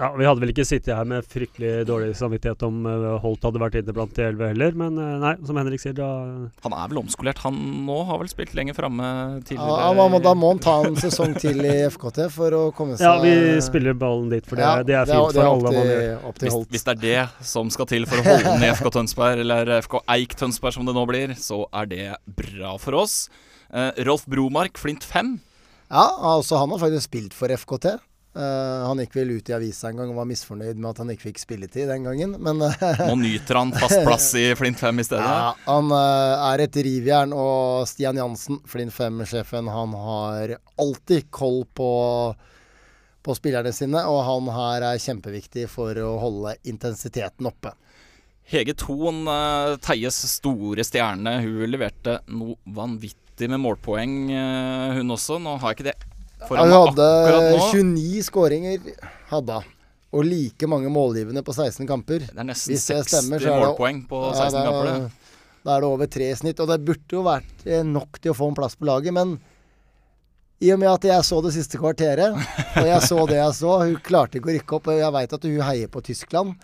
[0.00, 3.60] Ja, Vi hadde vel ikke sittet her med fryktelig dårlig samvittighet om eh, Holt hadde
[3.60, 6.06] vært inne blant de elleve heller, men eh, nei, som Henrik sier, da
[6.64, 9.10] Han er vel omskolert, han nå har vel spilt lenger framme
[9.44, 9.90] tidligere?
[9.90, 13.04] ja, må- da må han ta en sesong til i FKT for å komme seg
[13.04, 15.74] Ja, vi spiller ballen dit, for det, Ja, det er fint det for opp alle
[15.76, 16.32] man gjør.
[16.40, 18.90] til, Hvis, hvis det er det som skal til for å holde den i FK
[18.96, 22.08] Tønsberg, eller FK Eik Tønsberg som det nå blir, så er det
[22.40, 23.26] bra for oss.
[23.68, 25.36] Eh, Rolf Bromark, Flint 5.
[25.90, 26.06] Ja,
[26.38, 27.98] altså han har faktisk spilt for FKT.
[28.36, 31.08] Eh, han gikk vel ut i avisa en gang og var misfornøyd med at han
[31.10, 35.06] ikke fikk spilletid den gangen, men Nå nyter han fast plass i Flint 5 i
[35.08, 35.26] stedet.
[35.26, 41.64] Ja, han uh, er et rivjern, og Stian Jansen, Flint 5-sjefen, han har alltid koll
[41.74, 41.90] på,
[43.26, 47.74] på spillerne sine, og han her er kjempeviktig for å holde intensiteten oppe.
[48.50, 54.16] Hege Thon, eh, Teies store stjerne, hun leverte noe vanvittig med målpoeng,
[55.00, 55.40] hun også.
[55.42, 56.09] Nå har jeg ikke det
[56.48, 57.08] Han meg hadde
[57.70, 58.80] 29 skåringer,
[59.30, 59.60] hadde.
[60.10, 62.24] Og like mange målgivende på 16 kamper.
[62.26, 64.90] Det er nesten Hvis 60 stemmer, så er målpoeng på Ja, 16 det er- kamper.
[64.90, 65.12] det.
[65.62, 66.60] Da er det over tre i snitt.
[66.60, 69.38] Og det burde jo vært eh, nok til å få en plass på laget, men
[70.60, 72.34] i og med at jeg så det siste kvarteret,
[72.76, 75.32] og jeg så det jeg så Hun klarte ikke å rykke opp, og jeg veit
[75.32, 76.54] at hun heier på Tyskland.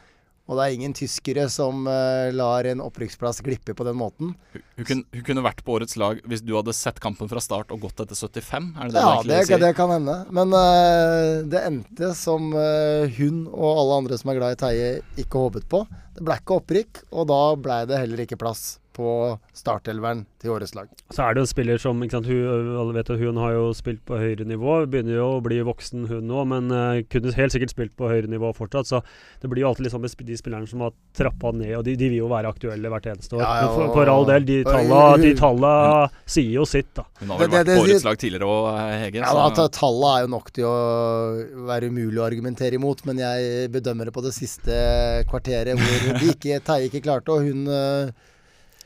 [0.46, 4.32] Og det er ingen tyskere som uh, lar en opprykksplass glippe på den måten.
[4.54, 7.42] Hun, hun, kunne, hun kunne vært på årets lag hvis du hadde sett kampen fra
[7.42, 8.70] start og gått etter 75.
[8.78, 10.16] Er det det Ja, det, egentlig det kan hende.
[10.38, 14.90] Men uh, det endte som uh, hun og alle andre som er glad i Teie,
[15.18, 15.82] ikke håpet på.
[16.16, 19.10] Det ble ikke opprykk, og da ble det heller ikke plass på
[19.56, 20.88] startelveren til årets lag.
[21.12, 23.66] Så er det en spiller som ikke sant, hun, Alle vet at hun har jo
[23.76, 24.78] spilt på høyere nivå.
[24.90, 28.30] Begynner jo å bli voksen, hun nå, men uh, kunne helt sikkert spilt på høyere
[28.32, 28.88] nivå fortsatt.
[28.88, 29.02] Så
[29.42, 32.10] det blir jo alltid liksom med de spillerne som har trappa ned, og de, de
[32.12, 33.44] vil jo være aktuelle hvert eneste år.
[33.44, 35.74] Ja, ja, og, for, for all del, de tallene talla, de talla
[36.24, 37.06] sier jo sitt, da.
[37.20, 38.70] Hun har vel Det- det- vært det- på årets lag tidligere òg,
[39.02, 39.20] Hege.
[39.20, 40.76] Ja, så- da, ta- er jo nok til å
[41.66, 44.72] være umulig å argumentere imot, men jeg bedømmer det på det siste
[45.28, 48.10] kvarteret hvor de ikke, Teie ikke klarte, og hun eh,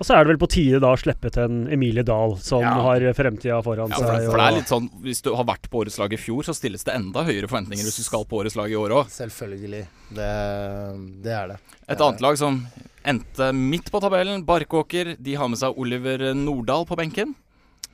[0.00, 2.62] Og så er det vel på tide da å slippe til en Emilie Dahl, som
[2.64, 2.70] Ja.
[2.86, 4.06] har fremtida foran Ja, seg.
[4.06, 6.12] for, det- og- for det er litt sånn Hvis du har vært på årets lag
[6.12, 8.74] i fjor, så stilles det enda høyere forventninger hvis du skal på årets lag i
[8.80, 9.06] år òg.
[9.12, 9.86] Selvfølgelig.
[10.08, 11.58] Det, det er det.
[11.88, 12.66] Et annet lag som
[13.04, 17.34] endte midt på tabellen, Barkåker, de har med seg Oliver Nordahl på benken.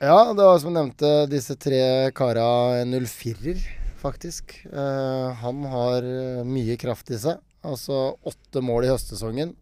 [0.01, 3.59] Ja, det var som jeg nevnte, disse tre kara en 04-er,
[4.03, 4.53] faktisk.
[4.71, 7.39] Uh, han har eh, mye kraft i seg.
[7.65, 9.55] Altså åtte mål i høstsesongen.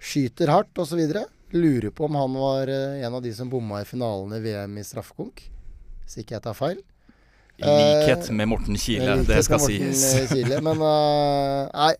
[0.00, 0.98] Skyter hardt osv.
[1.54, 4.78] Lurer på om han var eh, en av de som bomma i finalen i VM
[4.80, 5.44] i straffekonk.
[6.04, 6.80] Hvis ikke jeg tar feil.
[7.62, 10.02] I likhet Eh, med Morten Kile, det skal Morten, sies.
[10.18, 10.58] eh, Kile.
[10.66, 11.92] Men uh, nei,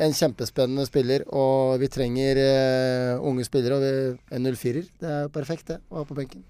[0.00, 1.26] en kjempespennende spiller.
[1.28, 3.76] Og vi trenger uh, unge spillere.
[3.76, 6.42] Og vi, en 04-er, det er jo perfekt det, å ha på benken.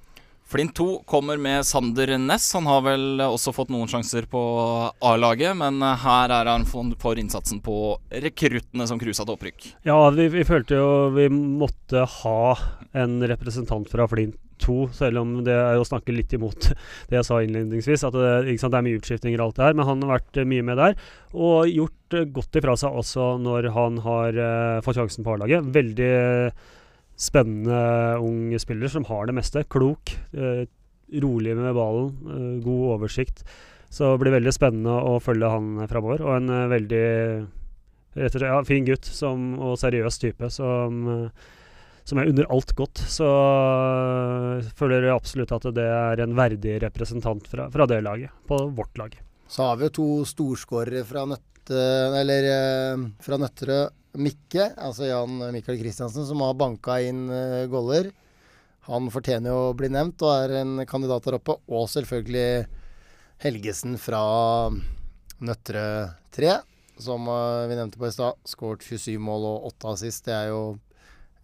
[0.47, 2.51] Flint 2 kommer med Sander Næss.
[2.55, 4.41] Han har vel også fått noen sjanser på
[5.01, 9.71] A-laget, men her er han for innsatsen på rekruttene som cruisa til opprykk.
[9.89, 12.41] Ja, vi, vi, følte jo vi måtte ha
[12.93, 16.71] en representant fra Flint 2, selv om det er å snakke litt imot
[17.09, 18.05] det jeg sa innledningsvis.
[18.07, 20.45] At det, sant, det er mye utskiftinger og alt det her, men han har vært
[20.53, 20.97] mye med der.
[21.35, 25.73] Og gjort godt ifra seg også når han har uh, fått sjansen på A-laget.
[25.75, 26.15] Veldig
[27.17, 29.65] spennende ung spiller som har det meste.
[29.71, 30.65] Klok, eh,
[31.23, 33.45] rolig med ballen, eh, god oversikt.
[33.91, 36.25] Så det blir veldig spennende å følge han framover.
[36.25, 37.05] Og en veldig
[38.15, 41.31] rett og slett, ja, fin gutt som, og seriøs type som
[42.05, 43.01] som er under alt godt.
[43.09, 48.35] Så uh, føler jeg absolutt at det er en verdig representant fra, fra det laget,
[48.49, 49.17] på vårt lag.
[49.49, 51.25] Så har vi jo to storskårere fra,
[51.65, 53.89] Nøtte, eller, uh, fra Nøtterøy.
[54.21, 58.11] Mikke, altså Jan Mikael Kristiansen, som har banka inn uh, goller.
[58.85, 61.57] Han fortjener jo å bli nevnt og er en kandidat der oppe.
[61.73, 62.67] Og selvfølgelig
[63.41, 64.21] Helgesen fra
[65.41, 66.53] Nøtterøy 3,
[67.01, 68.37] som vi nevnte på i stad.
[68.45, 70.27] Skåret 27 mål og 8 assist.
[70.29, 70.65] Det er jo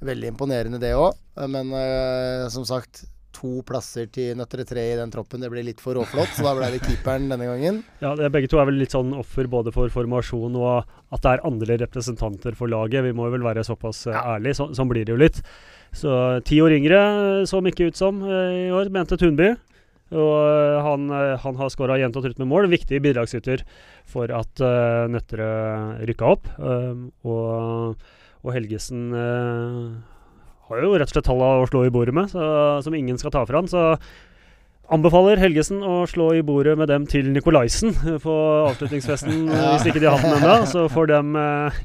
[0.00, 1.12] Veldig imponerende det òg.
[1.52, 1.74] Men
[2.48, 3.02] som sagt,
[3.36, 5.42] to plasser til nøttere tre i den troppen.
[5.42, 7.80] Det ble litt for råflott, så da ble det keeperen denne gangen.
[8.02, 11.32] Ja, det, Begge to er vel litt sånn offer både for formasjon og at det
[11.32, 13.06] er andre representanter for laget.
[13.06, 14.22] Vi må vel være såpass ja.
[14.36, 14.58] ærlige.
[14.60, 15.42] Så, sånn blir det jo litt.
[15.96, 16.12] Så
[16.46, 17.00] ti år yngre
[17.50, 19.54] så de ikke ut som uh, i år, mente Tunby.
[20.10, 20.38] Og
[20.82, 21.06] han,
[21.38, 22.66] han har skåra jevnt og trutt med mål.
[22.70, 23.62] Viktig bidragsyter
[24.10, 26.50] for at uh, Nøtterøy rykka opp.
[27.22, 28.00] og
[28.40, 29.88] og Helgesen eh,
[30.70, 32.42] har jo rett og slett tallene å slå i bordet med, så,
[32.84, 33.70] som ingen skal ta fra han.
[33.70, 33.84] Så
[34.90, 38.36] anbefaler Helgesen å slå i bordet med dem til Nikolaisen på
[38.70, 39.74] avslutningsfesten, ja.
[39.74, 40.70] hvis ikke de har hatt den ennå.
[40.70, 41.82] Så får dem eh,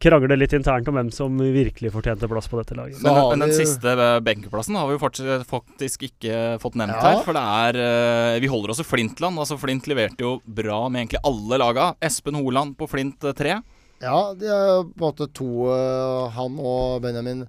[0.00, 3.02] krangle litt internt om hvem som virkelig fortjente plass på dette laget.
[3.04, 3.94] Men, men den siste
[4.24, 7.02] benkeplassen har vi jo faktisk ikke fått nevnt ja.
[7.04, 7.24] her.
[7.26, 9.40] For det er uh, Vi holder oss i Flintland.
[9.42, 11.90] Altså Flint leverte jo bra med egentlig alle laga.
[12.00, 13.58] Espen Holand på Flint 3.
[14.00, 17.44] Ja, de er på en måte to uh, Han og Benjamin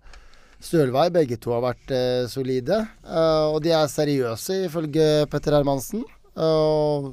[0.61, 2.77] Stølvei, begge to har vært uh, solide.
[3.05, 6.03] Uh, og de er seriøse, ifølge Petter Hermansen.
[6.41, 7.11] Og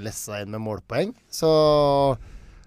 [0.00, 1.12] lessa inn med målpoeng.
[1.32, 1.50] Så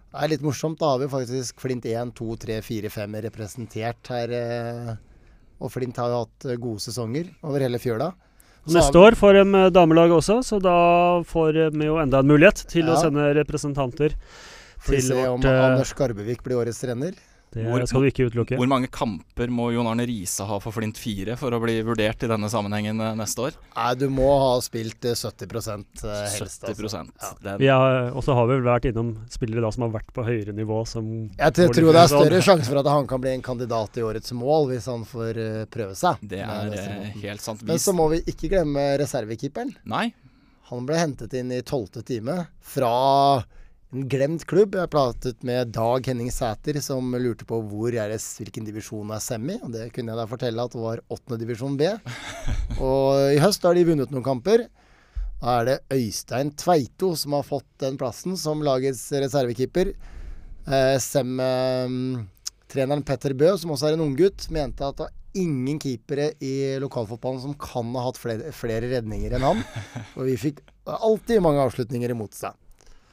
[0.09, 0.79] det er litt morsomt.
[0.81, 4.33] Da har vi faktisk Flint 1, 2, 3, 4, 5 representert her.
[5.59, 8.13] og Flint har jo hatt gode sesonger over hele fjøla.
[8.69, 10.77] Neste år får de damelag også, så da
[11.27, 12.95] får vi jo enda en mulighet til ja.
[12.95, 14.15] å sende representanter
[14.79, 17.17] Får vi se om eh, Anders Skarbevik blir årets trener.
[17.53, 18.57] Det hvor, skal du ikke utelukke.
[18.59, 22.21] Hvor mange kamper må Jon Arne Riise ha for Flint 4 for å bli vurdert
[22.25, 23.57] i denne sammenhengen eh, neste år?
[23.73, 26.67] Nei, du må ha spilt 70 eh, helst.
[26.67, 27.31] 70% altså.
[27.47, 27.55] ja.
[27.61, 30.27] Vi har, Og så har vi vel vært innom spillere da som har vært på
[30.27, 30.83] høyere nivå.
[30.89, 33.97] Som Jeg tror, tror det er større sjanse for at han kan bli en kandidat
[33.97, 35.43] i årets mål, hvis han får
[35.73, 36.21] prøve seg.
[36.29, 37.65] Det er helt sant.
[37.65, 39.73] Men så må vi ikke glemme reservekeeperen.
[39.89, 40.11] Nei.
[40.69, 42.93] Han ble hentet inn i tolvte time fra
[43.89, 44.75] en glemt klubb.
[44.77, 49.23] Jeg pratet med Dag Henning Sæter, som lurte på hvor er det, hvilken divisjon er
[49.23, 49.57] semi.
[49.65, 51.89] Og det kunne jeg da fortelle at det var åttendedivisjon B.
[52.85, 54.67] Og i høst har de vunnet noen kamper.
[55.39, 59.93] Da er det Øystein Tveito som har fått den plassen som lagets reservekeeper.
[60.69, 65.77] Eh, Sem-treneren eh, Petter Bø, som også er en unggutt, mente at det var ingen
[65.81, 69.65] keepere i lokalfotballen som kan ha hatt flere, flere redninger enn han.
[70.17, 72.53] Og vi fikk alltid mange avslutninger imot seg.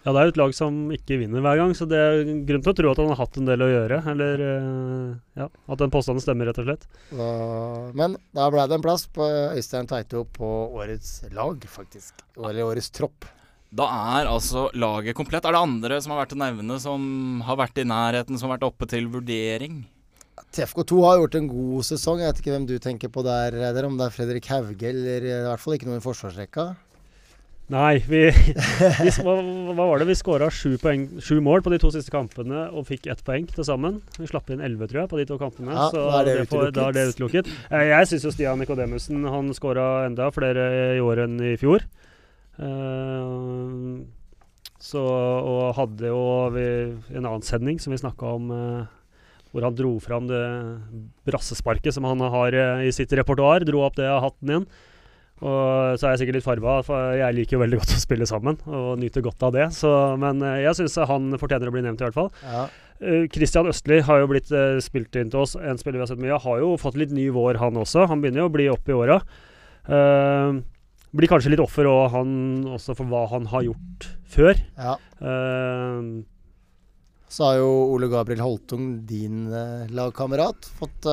[0.07, 2.63] Ja, det er jo et lag som ikke vinner hver gang, så det er grunn
[2.63, 3.97] til å tro at han har hatt en del å gjøre.
[4.13, 6.87] Eller uh, ja, at den påstanden stemmer, rett og slett.
[7.11, 7.31] Da,
[7.99, 12.23] men da ble det en plass på Øystein Tveito på årets lag, faktisk.
[12.39, 13.27] Eller årets tropp.
[13.75, 15.43] Da er altså laget komplett.
[15.43, 18.61] Er det andre som har vært å nevne, som har vært i nærheten, som har
[18.61, 19.83] vært oppe til vurdering?
[20.55, 22.23] TFK2 har gjort en god sesong.
[22.23, 25.39] Jeg vet ikke hvem du tenker på der, om det er Fredrik Hauge eller i
[25.49, 26.71] hvert fall ikke noen i forsvarsrekka.
[27.67, 30.07] Nei, vi, vi hva, hva, var det?
[30.07, 30.77] Vi skåra sju,
[31.43, 33.99] mål på de to siste kampene og fikk ett poeng til sammen.
[34.21, 35.75] Vi slapp inn elleve, tror jeg, på de to kampene.
[35.75, 37.51] Ja, så da er det, det, da er det utelukket.
[37.73, 41.83] Eh, jeg syns jo Stian Nikodemussen han skåra enda flere i år enn i fjor.
[42.57, 43.99] Uh,
[44.79, 46.69] så, og hadde jo vi,
[47.19, 50.45] en annen sending som vi snakka om, uh, hvor han dro fram det
[51.27, 52.55] brassesparket som han har
[52.87, 53.67] i sitt repertoar.
[53.67, 54.75] Dro opp det av hatten igjen.
[55.45, 58.29] Og så er jeg sikkert litt farga, for jeg liker jo veldig godt å spille
[58.29, 59.67] sammen og nyter godt av det.
[59.77, 62.31] Så, men eh, jeg syns han fortjener å bli nevnt, i hvert fall.
[62.47, 62.63] Ja.
[62.97, 65.53] Uh, Christian Østli har jo blitt uh, spilt inn til oss.
[65.61, 68.07] En spiller vi har sett mye Har jo fått litt ny vår, han også.
[68.09, 69.19] Han begynner jo å bli opp i åra.
[69.85, 70.63] Uh,
[71.17, 72.31] blir kanskje litt offer og han
[72.73, 74.57] også, for hva han har gjort før.
[74.77, 74.97] Ja.
[77.33, 79.47] så har jo Ole Gabriel Holtung, din
[79.97, 81.09] lagkamerat, fått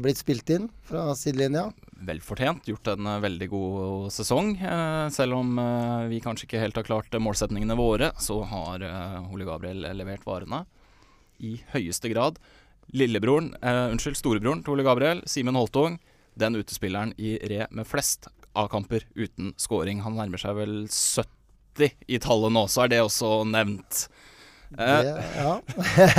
[0.00, 1.66] blitt spilt inn fra sidelinja.
[2.06, 4.54] Velfortjent gjort en eh, veldig god sesong.
[4.58, 8.84] Eh, selv om eh, vi kanskje ikke helt har klart målsetningene våre, så har
[9.32, 10.64] Ole Gabriel levert varene
[11.42, 12.38] i høyeste grad.
[12.92, 15.98] Lillebroren, eh, unnskyld, storebroren til Ole Gabriel, Simen Holtung,
[16.38, 20.02] den utespilleren i Re med flest A-kamper uten scoring.
[20.04, 24.06] Han nærmer seg vel 70 i tallet nå, så er det også nevnt.
[24.72, 25.54] Det, ja.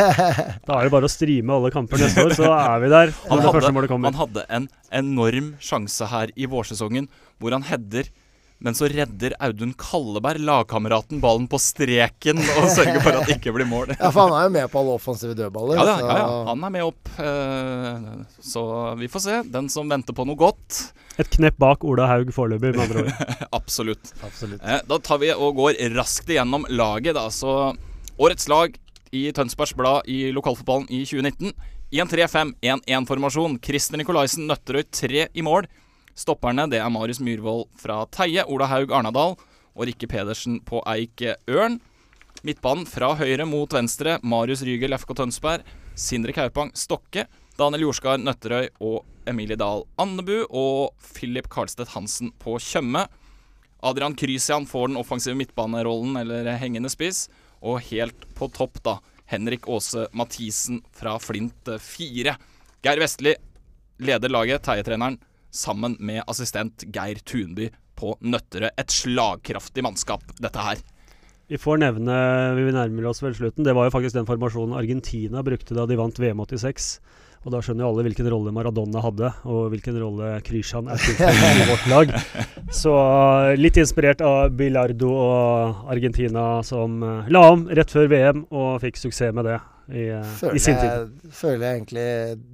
[0.67, 3.13] da er det bare å streame alle kamper neste år, så er vi der.
[3.29, 7.09] Han hadde, han hadde en enorm sjanse her i vårsesongen
[7.41, 8.11] hvor han header
[8.63, 13.51] men så redder Audun Kalleberg, lagkameraten, ballen på streken og sørger for at det ikke
[13.57, 13.91] blir mål.
[13.97, 15.81] ja, for han er jo med på alle offensive dødballer.
[15.81, 17.11] Ja, ja, ja, han er med opp.
[17.19, 18.63] Eh, så
[19.01, 19.41] vi får se.
[19.51, 20.79] Den som venter på noe godt.
[21.19, 23.35] Et knepp bak Ola Haug foreløpig, med andre ord.
[23.59, 24.13] Absolutt.
[24.23, 24.63] Absolutt.
[24.63, 27.27] Eh, da tar vi og går raskt igjennom laget, da.
[27.35, 27.73] Så
[28.21, 28.75] Årets lag
[29.09, 31.53] i Tønsbergs Blad i lokalfotballen i 2019.
[31.93, 33.55] 1-3-5-1-1-formasjon.
[33.65, 35.65] Christer Nikolaisen Nøtterøy 3 i mål.
[36.13, 41.23] Stopperne det er Marius Myhrvold fra Teie, Ola Haug Arnadal og Rikke Pedersen på Eik
[41.49, 41.79] Ørn.
[42.45, 44.19] Midtbanen fra høyre mot venstre.
[44.21, 45.65] Marius Rygel FK Tønsberg.
[45.97, 47.25] Sindre Kaupang Stokke.
[47.57, 50.43] Daniel Jorskar Nøtterøy og Emilie Dahl Andebu.
[50.53, 53.07] Og Philip Karlstedt Hansen på Tjøme.
[53.83, 57.25] Adrian Krysian får den offensive midtbanerollen, eller hengende spiss.
[57.63, 58.97] Og helt på topp, da,
[59.31, 62.35] Henrik Aase Mathisen fra Flint 4.
[62.83, 63.35] Geir Vestli
[64.03, 65.19] leder laget, teietreneren,
[65.53, 68.71] sammen med assistent Geir Tunby på Nøtterøy.
[68.75, 70.81] Et slagkraftig mannskap, dette her.
[71.51, 72.15] Vi får nevne,
[72.57, 75.97] vi nærmer oss vel slutten, det var jo faktisk den formasjonen Argentina brukte da de
[75.99, 76.87] vant VM 86.
[77.43, 81.23] Og da skjønner jo alle hvilken rolle Maradona hadde, og hvilken rolle Krishan er spilt
[81.63, 82.13] i vårt lag.
[82.71, 82.93] Så
[83.59, 89.01] litt inspirert av Bilardo og Argentina som uh, la om rett før VM og fikk
[89.01, 89.59] suksess med det
[89.91, 90.05] i,
[90.39, 90.87] føler i sin tid.
[90.87, 92.07] Jeg, føler jeg egentlig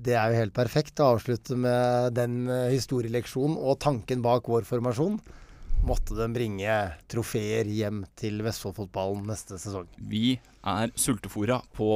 [0.08, 2.40] det er jo helt perfekt å avslutte med den
[2.74, 5.20] historieleksjonen og tanken bak vår formasjon
[5.86, 6.76] måtte den bringe
[7.12, 9.88] trofeer hjem til Vestfoldfotballen neste sesong.
[9.98, 11.90] Vi er sultefòra på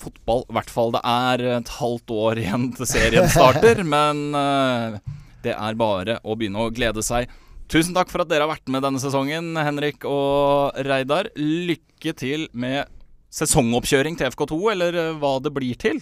[0.00, 0.44] fotball.
[0.48, 3.82] I hvert fall det er et halvt år igjen til serien starter.
[3.94, 4.96] men uh,
[5.44, 7.30] det er bare å begynne å glede seg.
[7.70, 11.30] Tusen takk for at dere har vært med denne sesongen, Henrik og Reidar.
[11.38, 12.90] Lykke til med
[13.30, 16.00] sesongoppkjøring til FK2, eller eh, hva det blir til.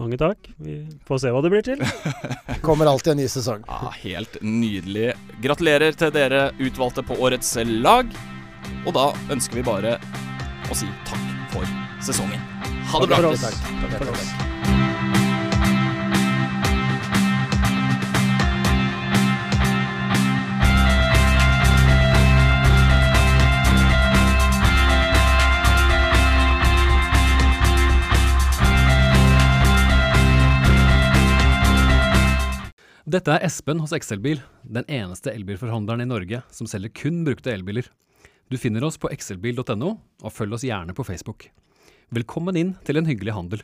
[0.00, 0.48] Mange takk.
[0.58, 1.84] Vi får se hva det blir til.
[2.66, 3.62] Kommer alltid en ny sesong.
[3.68, 5.12] Ja, Helt nydelig.
[5.44, 8.10] Gratulerer til dere utvalgte på årets lag.
[8.82, 9.98] Og da ønsker vi bare
[10.70, 11.66] å si takk for
[12.04, 12.40] sesongen.
[12.92, 13.16] Ha det bra.
[13.16, 13.60] Takk for oss.
[13.82, 14.32] Takk for oss.
[33.12, 37.90] Dette er Espen hos XL-bil, den eneste elbilforhandleren i Norge som selger kun brukte elbiler.
[38.52, 41.46] Du finner oss på excelbil.no, og følg oss gjerne på Facebook.
[42.12, 43.62] Velkommen inn til en hyggelig handel.